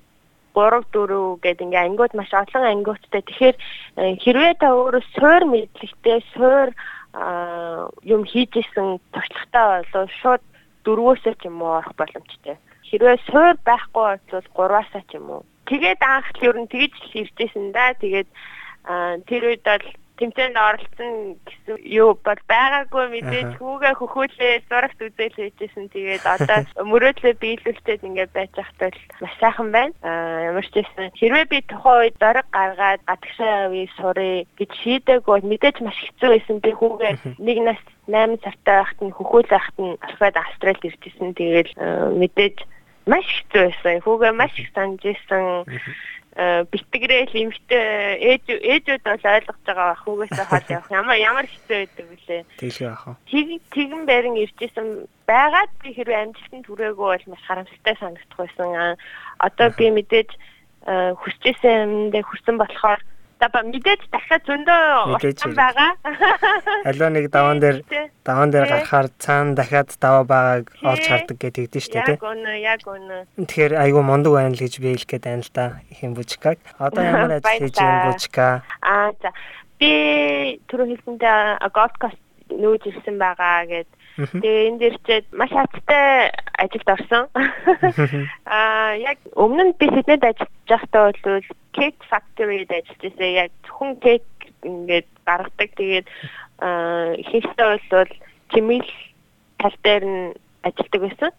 3 0.54 0.84
4 0.92 1.42
гэдэг 1.42 1.64
ингээ 1.66 1.86
ангиуд 1.88 2.12
маш 2.14 2.30
олон 2.32 2.64
ангиудтай. 2.64 3.22
Тэгэхээр 3.24 3.56
э, 3.96 4.14
хэрвээ 4.22 4.54
та 4.60 4.68
өөрөө 4.76 5.02
суур 5.16 5.42
мэдлэгтэй 5.48 6.20
суур 6.36 6.68
юм 8.04 8.24
хийж 8.24 8.56
исэн 8.56 8.96
туршлагатай 9.12 9.84
болов 9.92 10.10
шууд 10.20 10.42
дөрвөөсөө 10.84 11.34
ч 11.40 11.42
юм 11.44 11.60
уу 11.60 11.76
орох 11.80 11.92
боломжтой. 11.96 12.56
Хэрвээ 12.88 13.16
суур 13.28 13.56
байхгүй 13.64 14.16
бол 14.32 14.48
гурваасаа 14.56 15.04
ч 15.08 15.20
юм 15.20 15.28
уу. 15.28 15.42
Тэгээд 15.68 16.00
анх 16.00 16.28
л 16.40 16.46
ер 16.48 16.56
нь 16.56 16.72
тэгж 16.72 16.96
иржсэн 17.12 17.72
да. 17.76 17.92
Тэгээд 18.00 18.28
тэр 19.28 19.42
үед 19.44 19.62
бол 19.64 19.84
тэмцээнд 20.20 20.56
оролцсон 20.56 21.40
гэсэн 21.46 21.76
юу? 21.88 22.18
Бол 22.20 22.40
байгаагүй 22.48 23.04
мэдээж 23.08 23.50
хүүгээ 23.56 23.94
хөхүүлээ 23.96 24.54
зурагт 24.68 25.00
үзэл 25.00 25.36
хийжсэн. 25.38 25.88
Тэгээд 25.88 26.24
одоо 26.24 26.58
мөрөөдлөө 26.90 27.34
биелүүлчихэд 27.40 28.06
ингээд 28.06 28.32
байж 28.36 28.50
захтал 28.52 28.96
маш 29.20 29.34
сайхан 29.40 29.68
байна. 29.72 29.94
Аа 30.04 30.52
ямар 30.52 30.66
ч 30.68 30.74
байсан 30.76 31.08
хэрвээ 31.16 31.46
би 31.48 31.58
тухайн 31.64 32.12
үед 32.12 32.16
зориг 32.20 32.46
гаргаад 32.52 33.00
гадагшаа 33.08 33.72
явъя 33.72 33.88
сурыг 33.96 34.46
гэж 34.60 34.70
шийдээгүй 34.82 35.38
мэдээж 35.48 35.76
маш 35.80 35.98
хэцүү 35.98 36.28
байсан. 36.30 36.56
Би 36.60 36.70
хүүгээ 36.76 37.12
нэг 37.40 37.58
нас 37.64 37.80
8 38.06 38.42
сартай 38.44 38.76
байхад 38.82 39.00
нь 39.00 39.16
хөхөөл 39.16 39.48
байхад 39.48 39.76
нь 39.80 39.96
алфад 40.04 40.36
австралид 40.36 40.86
иржсэн. 40.86 41.32
Тэгээд 41.34 41.68
мэдээж 42.20 42.56
маш 43.06 43.26
хэцүү 43.26 43.62
байсан. 43.66 44.04
Хүүгээ 44.04 44.32
маш 44.36 44.54
их 44.60 44.68
санаж 44.74 45.02
исэн 45.02 45.66
битгрээл 46.32 47.34
эмхтэй 47.44 48.16
ээж 48.16 48.44
ээжүүд 48.48 49.04
бол 49.04 49.24
ойлгож 49.36 49.60
байгаа 49.68 50.00
хүүгээсээ 50.00 50.46
хол 50.48 50.68
явах 50.72 50.88
ямар 50.88 51.18
ямар 51.20 51.46
хэцүү 51.46 51.76
байдаг 51.76 52.06
вүлээ. 52.08 52.42
Тэглээ 52.56 52.88
яах 52.88 53.04
вэ? 53.04 53.14
Тэг 53.28 53.48
тэгэн 53.68 54.02
байран 54.08 54.36
иржсэн 54.40 54.88
байгаад 55.28 55.72
би 55.84 55.88
хэрвээ 55.92 56.22
амжилтанд 56.24 56.64
хүрээгүй 56.64 57.08
бол 57.12 57.26
маш 57.28 57.42
харамсалтай 57.44 57.96
санагдах 58.00 58.38
байсан. 58.40 58.96
Одоо 59.44 59.68
би 59.76 59.86
мэдээж 59.92 60.30
э, 60.88 61.12
хүсчихсэн 61.20 62.08
юмдээ 62.08 62.24
хүрсэн 62.24 62.56
болохоор 62.56 63.00
За 63.42 63.50
мэдээж 63.50 64.06
дахиад 64.14 64.46
зөндөө 64.46 65.18
утсан 65.18 65.58
байгаа. 65.58 65.98
Аливаа 66.86 67.10
нэг 67.10 67.26
даван 67.26 67.58
дээр 67.58 67.82
даван 68.22 68.54
дээр 68.54 68.70
гарахаар 68.70 69.10
цаана 69.18 69.58
дахиад 69.58 69.90
даваа 69.98 70.22
байгааг 70.22 70.70
олж 70.86 71.04
хардаг 71.10 71.36
гэдэг 71.42 71.66
дээ 71.74 71.82
шүү 71.82 71.94
дээ. 72.06 72.14
Яг 72.14 72.22
үнэ, 72.22 72.52
яг 72.62 72.86
үнэ. 72.86 73.26
Тэгэхээр 73.42 73.82
айгүй 73.82 74.02
мундаг 74.06 74.30
байна 74.38 74.54
л 74.54 74.62
гэж 74.62 74.78
би 74.78 74.94
хэлэх 74.94 75.10
гээд 75.10 75.26
байна 75.26 75.42
л 75.42 75.50
да. 75.50 75.82
Ихэн 75.90 76.14
бужикаг. 76.14 76.62
Одоо 76.78 77.02
ямар 77.02 77.34
ажил 77.42 77.66
хийж 77.66 77.74
байгаа 77.82 78.06
бужика? 78.14 78.46
Аа 78.78 79.10
за. 79.18 79.34
Би 79.82 79.90
түрүү 80.70 80.86
хэлсэндээ 80.94 81.66
Gold 81.74 81.94
Coast 81.98 82.22
нүүж 82.46 82.82
ирсэн 82.94 83.18
байгаа 83.18 83.66
гэдэг 83.66 84.01
Тэгээ 84.16 84.68
энэ 84.68 84.78
дэр 84.78 84.96
чи 85.06 85.14
маш 85.32 85.50
хацтай 85.50 86.32
ажилд 86.60 86.88
орсон. 86.88 87.24
Аа 88.46 88.92
яг 89.00 89.18
өмнө 89.32 89.72
нь 89.72 89.78
би 89.80 89.86
Сиднейд 89.88 90.24
ажиллаж 90.24 90.68
байхдаа 90.68 91.12
бол 91.16 91.48
cake 91.72 92.02
factory-д 92.10 92.70
ажиллаж 92.70 93.00
байсан. 93.00 93.30
Яг 93.48 93.50
зөвхөн 93.64 93.92
кек 94.04 94.24
ингээд 94.62 95.08
гаргадаг. 95.24 95.70
Тэгээд 95.76 96.06
аа 96.60 97.16
ихэнхдээ 97.16 97.66
бол 97.88 98.12
чимэл 98.52 98.90
тал 99.58 99.76
дээр 99.80 100.04
нь 100.04 100.24
ажилладаг 100.62 101.00
байсан. 101.00 101.30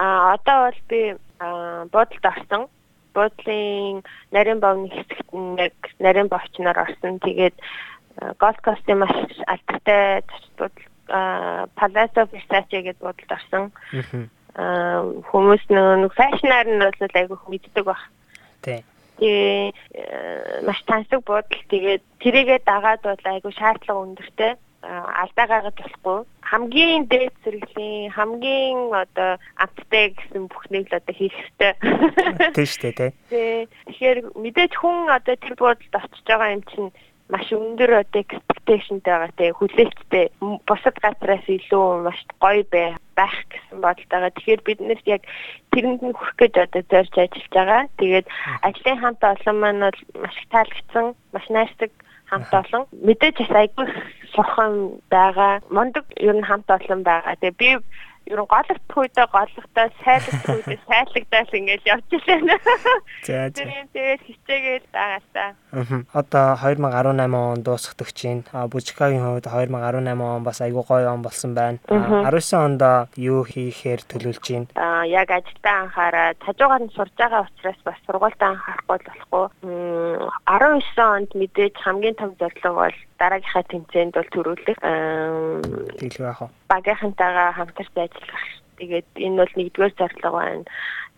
Аа 0.00 0.34
одоо 0.40 0.58
бол 0.72 0.80
би 0.88 1.00
буудалд 1.92 2.24
орсон. 2.24 2.62
Буудлын 3.14 4.02
нарийн 4.32 4.58
бовны 4.58 4.90
хэсэгт 4.90 5.28
яг 5.60 5.76
нарийн 6.00 6.28
бовчноор 6.32 6.78
орсон. 6.88 7.20
Тэгээд 7.20 7.54
Gold 8.40 8.58
Coast-ийн 8.64 8.98
маш 8.98 9.14
алдартай 9.46 10.22
зочдууд 10.30 10.74
Palazzo 11.08 12.26
Versace 12.30 12.78
гэдэг 12.82 13.00
бодолд 13.02 13.32
орсон. 13.36 13.64
Аа 14.54 15.02
хүмүүс 15.30 15.64
нэг 15.68 16.12
фэшнаар 16.14 16.68
нь 16.70 16.82
бол 16.82 17.18
айгүй 17.18 17.38
мэддэг 17.50 17.84
баг. 17.84 18.00
Тий. 18.62 18.80
Тэгээ 19.18 20.62
маш 20.66 20.80
тансаг 20.86 21.20
бодол 21.26 21.62
тэгээд 21.70 22.02
тэрийгээ 22.22 22.60
дагаад 22.66 23.02
бол 23.02 23.24
айгүй 23.24 23.52
шаардлага 23.54 24.04
өндөртэй 24.04 24.52
алдаа 24.84 25.46
гаргаж 25.48 25.76
болохгүй 25.80 26.18
хамгийн 26.44 27.08
дээд 27.08 27.34
зэрэглийн 27.44 28.10
хамгийн 28.12 28.92
одоо 28.92 29.40
амттай 29.56 30.12
гэсэн 30.12 30.44
бүхнийг 30.52 30.86
л 30.92 30.98
одоо 31.00 31.14
хийх 31.16 31.32
хэрэгтэй. 31.32 31.72
Тийм 32.54 32.68
шүү 32.68 32.92
дээ. 32.92 33.10
Тэгэхээр 33.88 34.18
мэдээж 34.36 34.72
хүн 34.76 35.08
одоо 35.08 35.34
тэр 35.40 35.54
бодолд 35.56 35.94
очиж 35.96 36.24
байгаа 36.28 36.54
юм 36.54 36.62
чинь 36.68 36.90
маш 37.34 37.50
өндөр 37.50 37.90
одоо 37.98 38.22
expectationтэй 38.22 39.10
байгаа 39.10 39.32
те 39.34 39.50
хүлээлттэй 39.58 40.26
бусад 40.70 40.96
газраас 41.02 41.42
илүү 41.50 42.06
маш 42.06 42.20
гоё 42.38 42.62
бай 42.70 42.94
байх 43.18 43.34
гэсэн 43.50 43.82
бодолтойгоо. 43.82 44.30
Тэгэхээр 44.38 44.62
бид 44.62 44.78
нэр 44.78 45.00
яг 45.10 45.22
тэрэнд 45.74 46.00
нь 46.06 46.14
хүрэх 46.14 46.36
гэж 46.38 46.54
одоо 46.62 46.82
зорж 46.86 47.14
ажиллаж 47.18 47.50
байгаа. 47.50 47.82
Тэгээд 47.98 48.26
ажлын 48.62 48.98
хамт 49.02 49.22
олон 49.26 49.56
маань 49.58 49.82
бол 49.82 50.00
маш 50.22 50.36
их 50.38 50.48
таалагдсан, 50.54 51.06
маш 51.34 51.46
найрсаг 51.50 51.90
хамт 52.30 52.52
олон 52.54 52.82
мэдээж 53.02 53.36
бас 53.42 53.52
айгүй 53.62 53.86
сурхан 54.34 54.72
байгаа. 55.10 55.58
Мондөг 55.74 56.06
ер 56.22 56.38
нь 56.38 56.46
хамт 56.46 56.70
олон 56.70 57.02
байгаа. 57.02 57.34
Тэгээ 57.42 57.58
би 57.58 57.70
ер 58.26 58.40
нь 58.40 58.48
голөгдох 58.48 58.96
үедээ 58.96 59.26
голөгдоо 59.28 59.86
сайлгах 60.00 60.44
үедээ 60.48 60.80
сайлгадаас 60.88 61.50
ингээл 61.52 61.90
явж 61.92 62.08
илээ. 62.16 62.40
За 63.26 63.48
за. 63.52 63.62
Тэгээд 63.92 64.22
хичээгээл 64.24 64.86
байгаасаа. 64.92 65.50
Аа. 65.72 66.00
Одоо 66.16 66.46
2018 66.56 67.34
он 67.34 67.60
дуусгадаг 67.62 68.10
чинь 68.16 68.44
Бужикагийн 68.72 69.20
хувьд 69.20 69.46
2018 69.46 70.16
он 70.16 70.42
бас 70.42 70.60
айгүй 70.64 70.84
гоё 70.88 71.12
он 71.12 71.22
болсон 71.22 71.52
байна. 71.54 71.78
19 71.88 72.64
онд 72.64 72.82
юу 73.16 73.44
хийхээр 73.44 74.00
төлөвлөж 74.08 74.46
байна? 74.48 74.72
Аа 74.74 75.04
яг 75.04 75.28
ажилдаа 75.28 75.76
анхаараад 75.84 76.38
хажуугаар 76.40 76.82
нь 76.84 76.94
сурж 76.96 77.12
байгаа 77.20 77.44
учраас 77.44 77.80
бас 77.84 77.98
сургуультаа 78.06 78.56
анхаарахгүй 78.56 78.98
болохгүй. 79.04 79.46
19 80.48 81.16
онд 81.16 81.30
мэдээж 81.36 81.74
хамгийн 81.84 82.16
том 82.16 82.32
зорилго 82.40 82.72
бол 82.72 82.96
дараагийнхаа 83.18 83.64
тэмцээнд 83.70 84.14
бол 84.14 84.30
төрүүлэх 84.34 84.78
тэглэх 85.98 86.20
яах 86.20 86.40
вэ? 86.42 86.48
Багийнхантайгаа 86.68 87.50
хамтарч 87.54 87.94
ажиллах. 87.94 88.44
Тэгээд 88.78 89.08
энэ 89.14 89.38
бол 89.38 89.52
нэгдүгээр 89.54 89.94
зорилго 89.98 90.30
байна. 90.34 90.64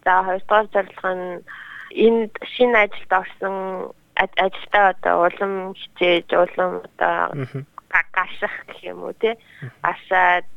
За 0.04 0.12
хоёрдугаар 0.26 0.66
зорилго 0.72 1.10
нь 1.16 1.26
энд 1.96 2.32
шинэ 2.52 2.78
ажилд 2.84 3.12
орсон 3.12 3.56
ажилдаа 4.16 4.84
одоо 4.92 5.14
улам 5.28 5.74
хичээж 5.74 6.28
улам 6.32 6.72
одоо 6.84 7.32
гаших 8.12 8.52
гэх 8.66 8.80
юм 8.92 9.04
уу 9.04 9.14
тий 9.20 9.34
асаад 9.82 10.48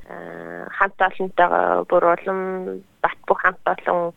хамт 0.77 0.99
олонтойгоо 1.07 1.85
бүр 1.89 2.03
улам 2.15 2.39
бат 3.03 3.19
бүх 3.27 3.39
хамт 3.43 3.63
олон 3.63 4.13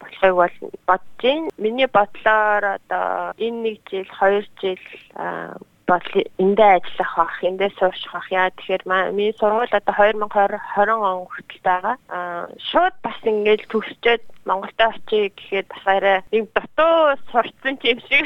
болохыг 0.00 0.34
бол 0.34 0.56
бодож 0.86 1.22
байна. 1.22 1.50
Миний 1.58 1.86
бодлоор 1.86 2.64
одоо 2.78 3.34
энэ 3.38 3.62
нэг 3.62 3.78
жил, 3.90 4.08
хоёр 4.18 4.44
жил 4.60 4.80
бол 5.86 6.08
эндээ 6.38 6.70
ажиллах 6.80 7.12
бах, 7.16 7.36
эндээ 7.44 7.70
суучих 7.78 8.12
бах. 8.12 8.28
Яа 8.32 8.50
тэгэхээр 8.56 8.82
миний 9.12 9.34
сургууль 9.36 9.68
одоо 9.68 9.94
2020 9.94 10.90
он 10.96 11.26
хүртэл 11.28 11.62
байгаа. 11.64 11.96
Аа 12.08 12.48
шууд 12.72 12.94
бас 13.04 13.18
ингээд 13.24 13.68
төгсчөөд 13.68 14.22
Монголд 14.48 14.80
очие 14.80 15.32
гэхэд 15.36 15.68
бас 15.68 15.84
арай 15.84 16.18
нэг 16.32 16.48
дутуу 16.56 17.16
сурцсан 17.32 17.76
юм 17.84 17.98
шиг. 18.08 18.24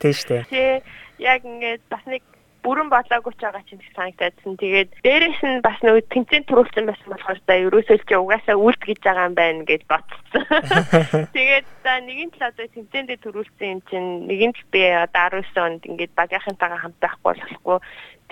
Тийм 0.00 0.12
шүү 0.12 0.28
дээ. 0.28 0.44
Тий 0.52 0.72
яг 1.18 1.40
ингээд 1.44 1.82
бас 1.88 2.04
нэг 2.06 2.22
бүрэн 2.64 2.88
болоогүй 2.88 3.32
ч 3.36 3.40
байгаа 3.44 3.62
ч 3.68 3.76
юм 3.76 3.80
шиг 3.84 3.94
санагдсан. 3.94 4.56
Тэгээд 4.56 4.90
дээрэс 5.04 5.40
нь 5.44 5.60
бас 5.60 5.78
нөгөө 5.84 6.08
тэмцээн 6.08 6.44
төрүүлсэн 6.48 6.84
байсан 6.88 7.08
болохоор 7.12 7.40
та 7.44 7.54
ерөөсөө 7.60 7.98
ч 8.08 8.10
угаасаа 8.16 8.56
үлд 8.56 8.82
гэж 8.88 8.98
байгаа 9.04 9.28
юм 9.28 9.36
байна 9.36 9.62
гэж 9.68 9.82
бодсон. 9.84 10.24
Тэгээд 11.36 11.66
за 11.84 11.92
нэгэн 12.00 12.30
тал 12.32 12.48
одоо 12.48 12.66
тэмцээндээ 12.72 13.18
төрүүлсэн 13.20 13.68
юм 13.68 13.80
чинь 13.92 14.08
нэгэн 14.24 14.52
тал 14.56 14.68
би 14.72 14.82
одоо 14.88 15.44
19 15.44 15.60
онд 15.60 15.82
ингээд 15.84 16.12
багийнхантайгаа 16.16 16.80
хамт 16.80 16.98
байхгүй 17.04 17.24
болохгүй. 17.36 17.78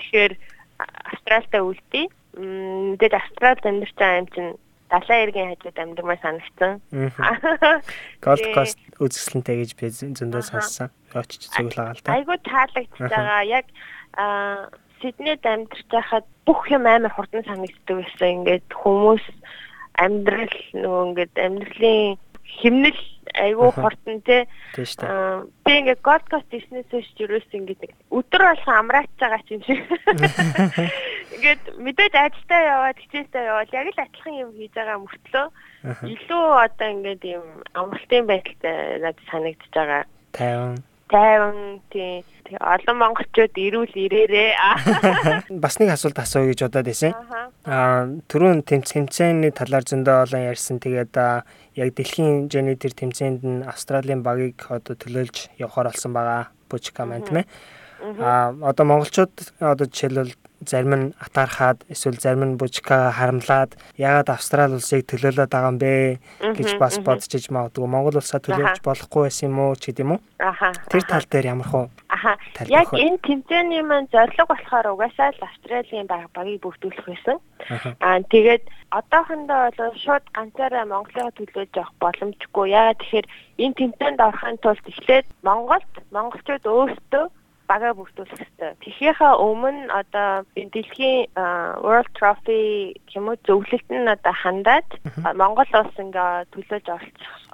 Тэгэхээр 0.01 0.33
Австралитай 0.81 1.61
үлдээ. 1.61 2.05
Тэгээд 2.97 3.13
Австралид 3.13 3.63
амьдарч 3.69 3.93
байгаа 3.93 4.21
юм 4.25 4.29
чинь 4.33 4.51
далайн 4.93 5.23
эргийн 5.25 5.49
хажууд 5.53 5.77
амьдмаар 5.77 6.21
санагдсан. 6.21 6.73
Gold 8.21 8.45
Coast 8.55 8.77
үзэсгэлэнтэй 9.01 9.55
гэж 9.61 9.71
би 9.77 9.89
зөндөө 9.89 10.43
сонссон. 10.45 10.89
Очиж 11.17 11.49
зөвлөг 11.49 11.73
байгаа 11.73 11.97
л 11.97 12.03
да. 12.05 12.13
Айгуу 12.13 12.37
таалагдж 12.45 12.93
байгаа. 13.01 13.41
Яг 13.45 13.65
а 14.17 14.69
Сиднейд 15.01 15.43
амьдарч 15.43 15.83
байхад 15.91 16.25
бүх 16.47 16.63
юм 16.71 16.87
амар 16.87 17.11
хурдан 17.11 17.43
санагддаг 17.43 17.99
байсан. 17.99 18.29
Ингээд 18.39 18.71
хүмүүс 18.71 19.25
амьдрал 19.99 20.59
нөгөө 20.71 21.03
ингээд 21.11 21.35
амьдралын 21.43 22.15
химнэл 22.59 23.01
айгүй 23.35 23.69
хурдан 23.75 24.19
шүү 24.23 24.23
дээ. 24.23 24.43
Би 25.65 25.71
ингээд 25.79 26.01
Gold 26.07 26.25
Coast 26.31 26.47
Disney-с 26.53 26.91
юурээс 27.19 27.49
ингээд 27.51 27.83
өдөр 28.15 28.41
болгон 28.47 28.75
амраач 28.79 29.11
байгаа 29.19 29.43
юм 29.51 29.61
шиг. 29.67 29.81
Ингээд 31.35 31.63
мэдээж 31.83 32.13
ажилдаа 32.13 32.61
яваад 32.63 32.97
хичээлдээ 33.03 33.43
яваад 33.49 33.69
яг 33.73 33.87
л 33.91 34.03
адилхан 34.05 34.35
юм 34.39 34.51
хийж 34.53 34.73
байгаа 34.77 34.97
мөртлөө 35.01 35.47
илүү 36.13 36.45
одоо 36.63 36.87
ингээд 36.93 37.23
юм 37.25 37.45
амралтын 37.73 38.23
байдалтай 38.29 39.03
надад 39.03 39.27
санагдаж 39.27 39.71
байгаа. 39.73 40.03
Тайван 40.31 40.77
тайван 41.09 41.81
тий 41.89 42.23
олон 42.51 42.97
монголчууд 42.99 43.55
ирүүл 43.55 43.93
ирээрээ 43.95 44.51
бас 45.63 45.79
нэг 45.79 45.95
асуулт 45.95 46.19
асууя 46.19 46.51
гэж 46.51 46.59
бодоод 46.67 46.87
байсан. 46.91 47.13
Аа 47.63 48.11
түрүүн 48.27 48.61
тэмцээний 48.67 49.55
талаар 49.55 49.87
зөндөө 49.87 50.15
олон 50.27 50.43
ярьсан. 50.51 50.83
Тэгээд 50.83 51.15
яг 51.79 51.89
дэлхийн 51.95 52.49
хэмжээний 52.49 52.77
тэр 52.77 52.93
тэмцээнд 52.93 53.41
нь 53.47 53.63
Австралийн 53.63 54.21
багийг 54.21 54.59
одоо 54.67 54.93
төлөөлж 54.93 55.55
явахаар 55.57 55.95
болсон 55.95 56.11
байгаа. 56.13 56.51
Бучка 56.67 57.07
маань 57.07 57.23
тийм 57.23 57.41
ээ. 57.41 57.47
Аа 58.19 58.51
одоо 58.59 58.85
монголчууд 58.85 59.33
одоо 59.63 59.87
жишээлбэл 59.87 60.35
зарим 60.69 60.93
нь 60.95 61.13
атаархаад 61.19 61.85
эсвэл 61.89 62.19
зарим 62.19 62.43
нь 62.43 62.57
бужка 62.59 63.11
харамлаад 63.11 63.75
яагаад 63.97 64.29
австрал 64.29 64.75
улсыг 64.77 65.07
төлөөлөд 65.09 65.51
байгаа 65.51 65.71
юм 65.73 65.79
бэ? 65.81 66.19
Гэж 66.57 66.69
бас 66.79 66.99
бодож 66.99 67.31
иж 67.33 67.49
магадгүй. 67.53 67.87
Монгол 67.87 68.19
улсаа 68.19 68.39
төлөөлж 68.43 68.79
болохгүй 68.83 69.27
байсан 69.27 69.49
юм 69.49 69.59
уу 69.59 69.75
ч 69.75 69.91
гэдэм 69.91 70.13
үү? 70.13 70.19
Аха. 70.39 70.71
Тэр 70.91 71.03
тал 71.07 71.25
дээр 71.27 71.51
ямар 71.53 71.67
хөө 71.67 71.85
аха. 72.23 72.37
яг 72.69 72.87
энэ 72.93 73.17
тэмцээний 73.25 73.81
маань 73.83 74.07
зорилго 74.11 74.45
болохоор 74.47 74.87
угаасаа 74.93 75.31
л 75.35 75.45
австралийн 75.47 76.07
багийг 76.07 76.61
бүрдүүлэх 76.63 77.05
байсан. 77.05 77.37
Аа 77.99 78.21
тэгээд 78.33 78.63
одоохондоо 78.97 79.71
бол 79.77 79.95
шууд 80.03 80.25
ганцаараа 80.37 80.85
монголыг 80.85 81.35
төлөөлж 81.35 81.73
явах 81.75 81.93
боломжгүй. 81.99 82.65
Яагаад 82.71 82.99
тэгэхээр 83.01 83.27
энэ 83.63 83.77
тэмцээнд 83.79 84.19
орохын 84.27 84.57
тулд 84.63 84.85
эхлээд 84.87 85.27
монголд 85.43 85.91
монголчууд 86.15 86.63
өөрсдөө 86.63 87.25
бага 87.67 87.93
бүрдүүлэх 87.95 88.37
хэрэгтэй. 88.37 88.71
Тэхийнхаа 88.83 89.39
өмнө 89.39 89.87
одоо 89.89 90.43
дэлхийн 90.55 91.31
World 91.83 92.09
Trophy 92.17 92.93
гэмүү 93.09 93.35
зөвлөлт 93.47 93.87
нь 93.89 94.11
одоо 94.11 94.33
хандаад 94.35 94.87
Монгол 95.35 95.71
улс 95.71 95.95
ингээ 95.97 96.51
төлөөж 96.51 96.85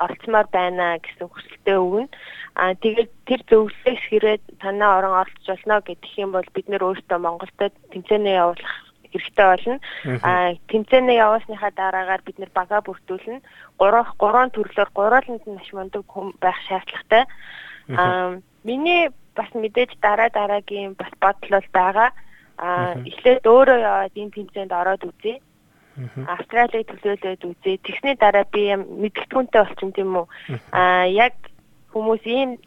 оролцмоор 0.02 0.48
байна 0.50 0.98
гэсэн 1.04 1.28
хүсэлтээ 1.30 1.78
өгнө. 1.78 2.10
Аа 2.58 2.74
тэгээд 2.82 3.12
тэр 3.30 3.42
зөвлөлөөс 3.50 4.02
хэрэг 4.10 4.42
танаа 4.60 4.98
орон 4.98 5.16
оролцож 5.22 5.48
болно 5.48 5.82
гэдэг 5.86 6.12
юм 6.18 6.32
бол 6.34 6.48
бид 6.54 6.68
нөр 6.68 6.84
өөрсдөө 6.90 7.20
Монголд 7.22 7.54
тэмцээнээ 7.94 8.36
явуулах 8.42 8.76
хэрэгтэй 9.14 9.46
болно. 9.46 9.78
Аа 10.26 10.58
тэмцээнээ 10.70 11.22
явуулсныхаа 11.22 11.72
дараагаар 11.78 12.22
бид 12.26 12.38
нэр 12.40 12.52
бага 12.54 12.82
бүрдүүлнэ. 12.82 13.42
3 13.78 14.04
3 14.18 14.56
төрлөөр 14.58 14.90
гурваланд 14.94 15.44
нь 15.46 15.56
маш 15.56 15.70
мундаг 15.74 16.04
байх 16.42 16.58
шаардлагатай. 16.68 17.24
Аа 17.94 18.42
миний 18.64 19.10
бас 19.36 19.50
мэдээж 19.54 19.92
дараа 20.02 20.30
дараагийн 20.30 20.94
бас 20.94 21.12
бодол 21.22 21.50
бол 21.60 21.70
байгаа. 21.74 22.10
Аа 22.58 22.94
эхлээд 23.10 23.46
өөрөө 23.48 23.80
яваад 23.80 24.16
энэ 24.16 24.36
тэмцээнд 24.36 24.72
ороод 24.72 25.04
үзье. 25.10 25.40
Австралийн 26.28 26.88
төлөөлөөд 26.88 27.44
үзье. 27.44 27.80
Тэгсний 27.84 28.16
дараа 28.16 28.46
би 28.52 28.72
юм 28.72 28.82
мэдлэгтгүнтэй 29.04 29.62
болчихсон 29.62 29.92
тийм 29.92 30.16
үү. 30.16 30.28
Аа 30.72 31.06
яг 31.08 31.36
хүмүүс 31.92 32.24
ийм 32.26 32.60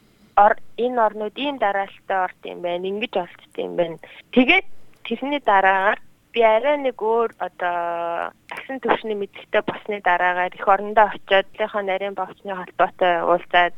энэ 0.85 0.98
орнууд 1.07 1.37
ийм 1.37 1.57
дараалттай 1.59 2.18
орд 2.25 2.40
юм 2.44 2.61
байна. 2.64 2.88
Ингиж 2.88 3.14
олцсон 3.16 3.64
юм 3.64 3.75
байна. 3.77 3.96
Тэгээд 4.33 4.66
тэрний 5.05 5.40
дараагаар 5.40 6.01
би 6.33 6.40
арай 6.42 6.81
нэг 6.81 6.97
өөр 6.97 7.37
одоо 7.38 8.33
агсан 8.49 8.81
төвшний 8.81 9.16
мэдлэгтэй 9.16 9.62
болсны 9.68 10.01
дараагаар 10.01 10.53
эх 10.57 10.66
орондоо 10.66 11.12
очиод 11.12 11.47
лийнхаа 11.61 11.83
нарийн 11.85 12.16
бовчны 12.16 12.57
холбоотой 12.57 13.23
уулзаад 13.29 13.77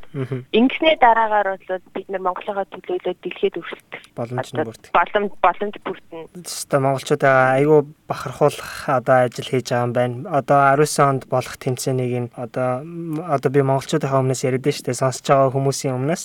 ингэсний 0.55 0.95
дараагаар 0.95 1.59
бол 1.59 1.83
бид 1.93 2.07
нар 2.09 2.23
Монголынхаа 2.23 2.65
төлөөлөлд 2.71 3.19
дэлхийд 3.19 3.59
өрсөлдөх 3.59 4.03
боломж 4.15 4.49
бүрт. 4.55 4.83
Боломж 4.95 5.31
боломж 5.43 5.75
бүртэн. 5.83 6.27
Өөртөө 6.31 6.79
монголчуудаа 6.79 7.37
айгүй 7.59 7.81
бахархуулах 8.07 8.87
одоо 8.87 9.27
ажил 9.27 9.51
хийж 9.51 9.69
байгаа 9.69 9.85
юм 9.85 9.93
байна. 9.93 10.15
Одоо 10.31 10.59
19 10.79 11.03
онд 11.03 11.23
болох 11.27 11.55
тэмцээнийг 11.59 12.13
нь 12.15 12.33
одоо 12.39 12.83
одоо 13.27 13.49
би 13.51 13.61
монголчуудынхаа 13.67 14.23
өмнөөс 14.23 14.47
яриад 14.47 14.71
штэ 14.71 14.95
сонсож 14.95 15.27
байгаа 15.27 15.51
хүмүүсийн 15.51 15.99
өмнөөс 15.99 16.23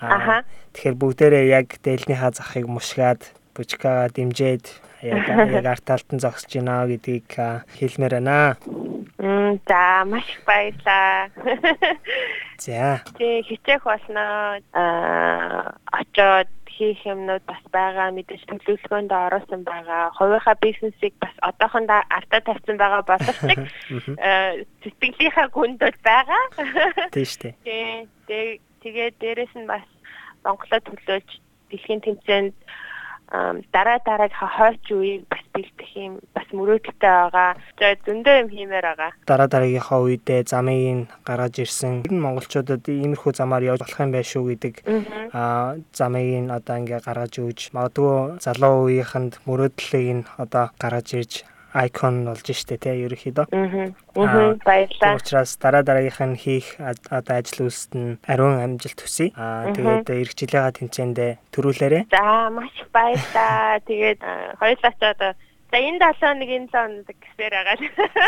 Аа. 0.00 0.44
Тэгэхээр 0.76 0.96
бүгдээрээ 1.00 1.44
яг 1.56 1.80
дээлнийхаа 1.80 2.32
захыг 2.36 2.68
мушгаад 2.68 3.32
бужкагаа 3.56 4.12
дэмжээд 4.12 4.68
яг 5.02 5.28
яг 5.58 5.66
артаалтан 5.66 6.18
зогсож 6.20 6.52
байна 6.52 6.86
гэдгийг 6.86 7.30
хэлмээр 7.78 8.14
байна. 8.20 8.56
Мм 9.18 9.60
за 9.68 10.04
маш 10.04 10.28
баярлаа. 10.46 11.28
За. 12.58 13.02
Тэг 13.18 13.46
хичээх 13.46 13.84
болно. 13.84 14.60
Аа 14.72 15.74
очоод 15.92 16.48
хийх 16.76 17.00
юмнууд 17.04 17.44
бас 17.48 17.62
байгаа 17.72 18.12
мэдээж 18.12 18.44
төлөвлөгөөнд 18.48 19.12
ороосон 19.12 19.64
байгаа. 19.64 20.12
Хувийнхаа 20.16 20.56
бизнесийг 20.60 21.14
бас 21.20 21.32
одоохондоо 21.40 22.00
артаа 22.08 22.40
тавьсан 22.44 22.76
байгаа 22.76 23.02
боловч 23.04 23.40
сэтгэлийнхаа 24.84 25.48
гүнд 25.52 25.80
бол 25.80 25.98
байгаа. 26.04 26.44
Тийм 27.12 27.24
шүү 27.24 27.52
дээ. 27.64 28.60
Тэгээд 28.84 29.14
дээрэс 29.20 29.54
нь 29.56 29.68
бас 29.68 29.84
Монголоо 30.44 30.80
төлөөлж 30.84 31.30
дэлхийн 31.72 32.04
тэмцээнд 32.04 32.54
дараа 33.28 33.98
дараагийнхаа 34.06 34.50
хойч 34.56 34.84
үеийг 34.94 35.26
бас 35.26 35.42
бэлдэх 35.50 35.90
юм 35.96 36.14
бас 36.34 36.46
мөрөөдөлтэй 36.54 37.10
байгаа. 37.10 37.50
За 37.78 37.86
зөндөө 38.06 38.34
юм 38.46 38.48
хиймээр 38.54 38.86
байгаа. 38.86 39.10
Дараа 39.26 39.48
дараагийнхаа 39.50 40.00
үедээ 40.04 40.40
замыг 40.46 41.10
гаргаж 41.26 41.54
ирсэн. 41.64 42.06
Энэ 42.06 42.22
монголчуудад 42.22 42.86
иймэрхүү 42.86 43.32
замаар 43.34 43.66
явж 43.66 43.82
болох 43.82 44.00
юм 44.00 44.12
байх 44.14 44.26
шүү 44.30 44.44
гэдэг 44.54 44.74
аа 45.34 45.76
замыг 45.90 46.50
одоо 46.54 46.74
ингээ 46.78 47.00
гаргаж 47.02 47.34
өгж 47.42 47.60
магадгүй 47.74 48.38
залуу 48.44 48.74
үеийнхэнд 48.86 49.32
мөрөөдлийг 49.48 50.08
нь 50.22 50.28
одоо 50.38 50.70
гаргаж 50.78 51.08
ирж 51.18 51.32
айкон 51.76 52.24
болж 52.24 52.48
штэ 52.48 52.80
тий 52.80 53.04
ерөөхдөө. 53.04 53.46
Аа. 53.52 54.56
Баярлалаа. 54.64 55.20
Учраас 55.20 55.60
дараа 55.60 55.84
дараагийнх 55.84 56.20
нь 56.24 56.40
хийх 56.40 56.80
одоо 56.80 57.34
ажил 57.36 57.68
үйлсэд 57.68 57.92
нь 57.92 58.16
ариун 58.24 58.56
амжилт 58.64 58.96
хүсье. 58.96 59.36
Аа 59.36 59.70
тэгээд 59.76 60.08
эх 60.08 60.32
жилийнхаа 60.32 60.72
тэмцээндээ 60.72 61.32
төрүүлээрэ. 61.52 62.00
За 62.08 62.48
маш 62.48 62.72
их 62.80 62.88
баярлалаа. 62.90 63.84
Тэгээд 63.84 64.20
хоёулаа 64.56 64.92
ч 64.96 65.02
одоо 65.04 65.32
За 65.72 65.78
энэ 65.82 65.98
7 65.98 66.22
хоног 66.22 66.50
энэ 66.50 66.68
7 66.70 66.78
хоног 66.78 67.18
гэсээр 67.18 67.54
байгаа. 67.58 67.76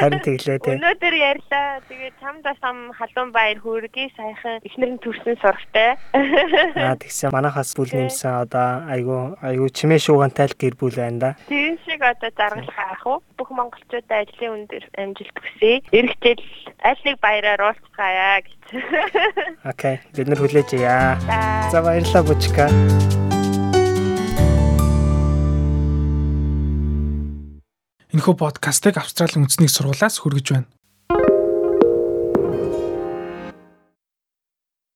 Харин 0.02 0.22
тэглээ 0.26 0.58
тий. 0.58 0.74
Өнөөдөр 0.74 1.14
ярьлаа. 1.14 1.66
Тэгээд 1.86 2.16
чамдаа 2.18 2.54
сам 2.58 2.76
халуун 2.98 3.30
баяр 3.30 3.58
хүргэе 3.62 4.10
сайхан 4.18 4.58
эхнэр 4.66 4.90
нь 4.98 5.02
төрсөн 5.02 5.38
сурагтай. 5.38 5.94
Аа 6.74 6.98
тэгсэн 6.98 7.30
манахаас 7.30 7.78
бүл 7.78 7.94
нэмсэн 7.94 8.42
одоо 8.42 8.82
айгу 8.90 9.38
айгу 9.38 9.70
чимээ 9.70 10.02
шуугантай 10.02 10.50
л 10.50 10.58
гэр 10.58 10.74
бүл 10.74 10.98
байна 10.98 11.18
да. 11.18 11.30
Тийм 11.46 11.78
шиг 11.86 12.02
одоо 12.02 12.30
заргалах 12.34 12.74
ах 12.74 13.06
уу. 13.06 13.22
Бүх 13.38 13.54
монголчуудаа 13.54 14.26
ажлын 14.26 14.66
өндөр 14.66 14.84
амжилт 14.98 15.36
хүсье. 15.38 15.78
Жил 15.94 16.10
аль 16.82 17.02
нэг 17.06 17.16
баяраар 17.22 17.62
уулзгаая 17.70 18.42
гэж. 18.42 18.60
Окей. 19.64 20.02
Бид 20.10 20.26
нар 20.28 20.42
хүлээж 20.42 20.74
яа. 20.74 21.14
За 21.70 21.82
баярлалаа 21.82 22.22
бучка. 22.26 22.66
Энэхүү 28.08 28.34
подкастыг 28.40 28.96
Австралийн 28.96 29.44
үндэсний 29.44 29.68
сургуулиас 29.68 30.16
хүргэж 30.24 30.46
байна. 30.56 30.68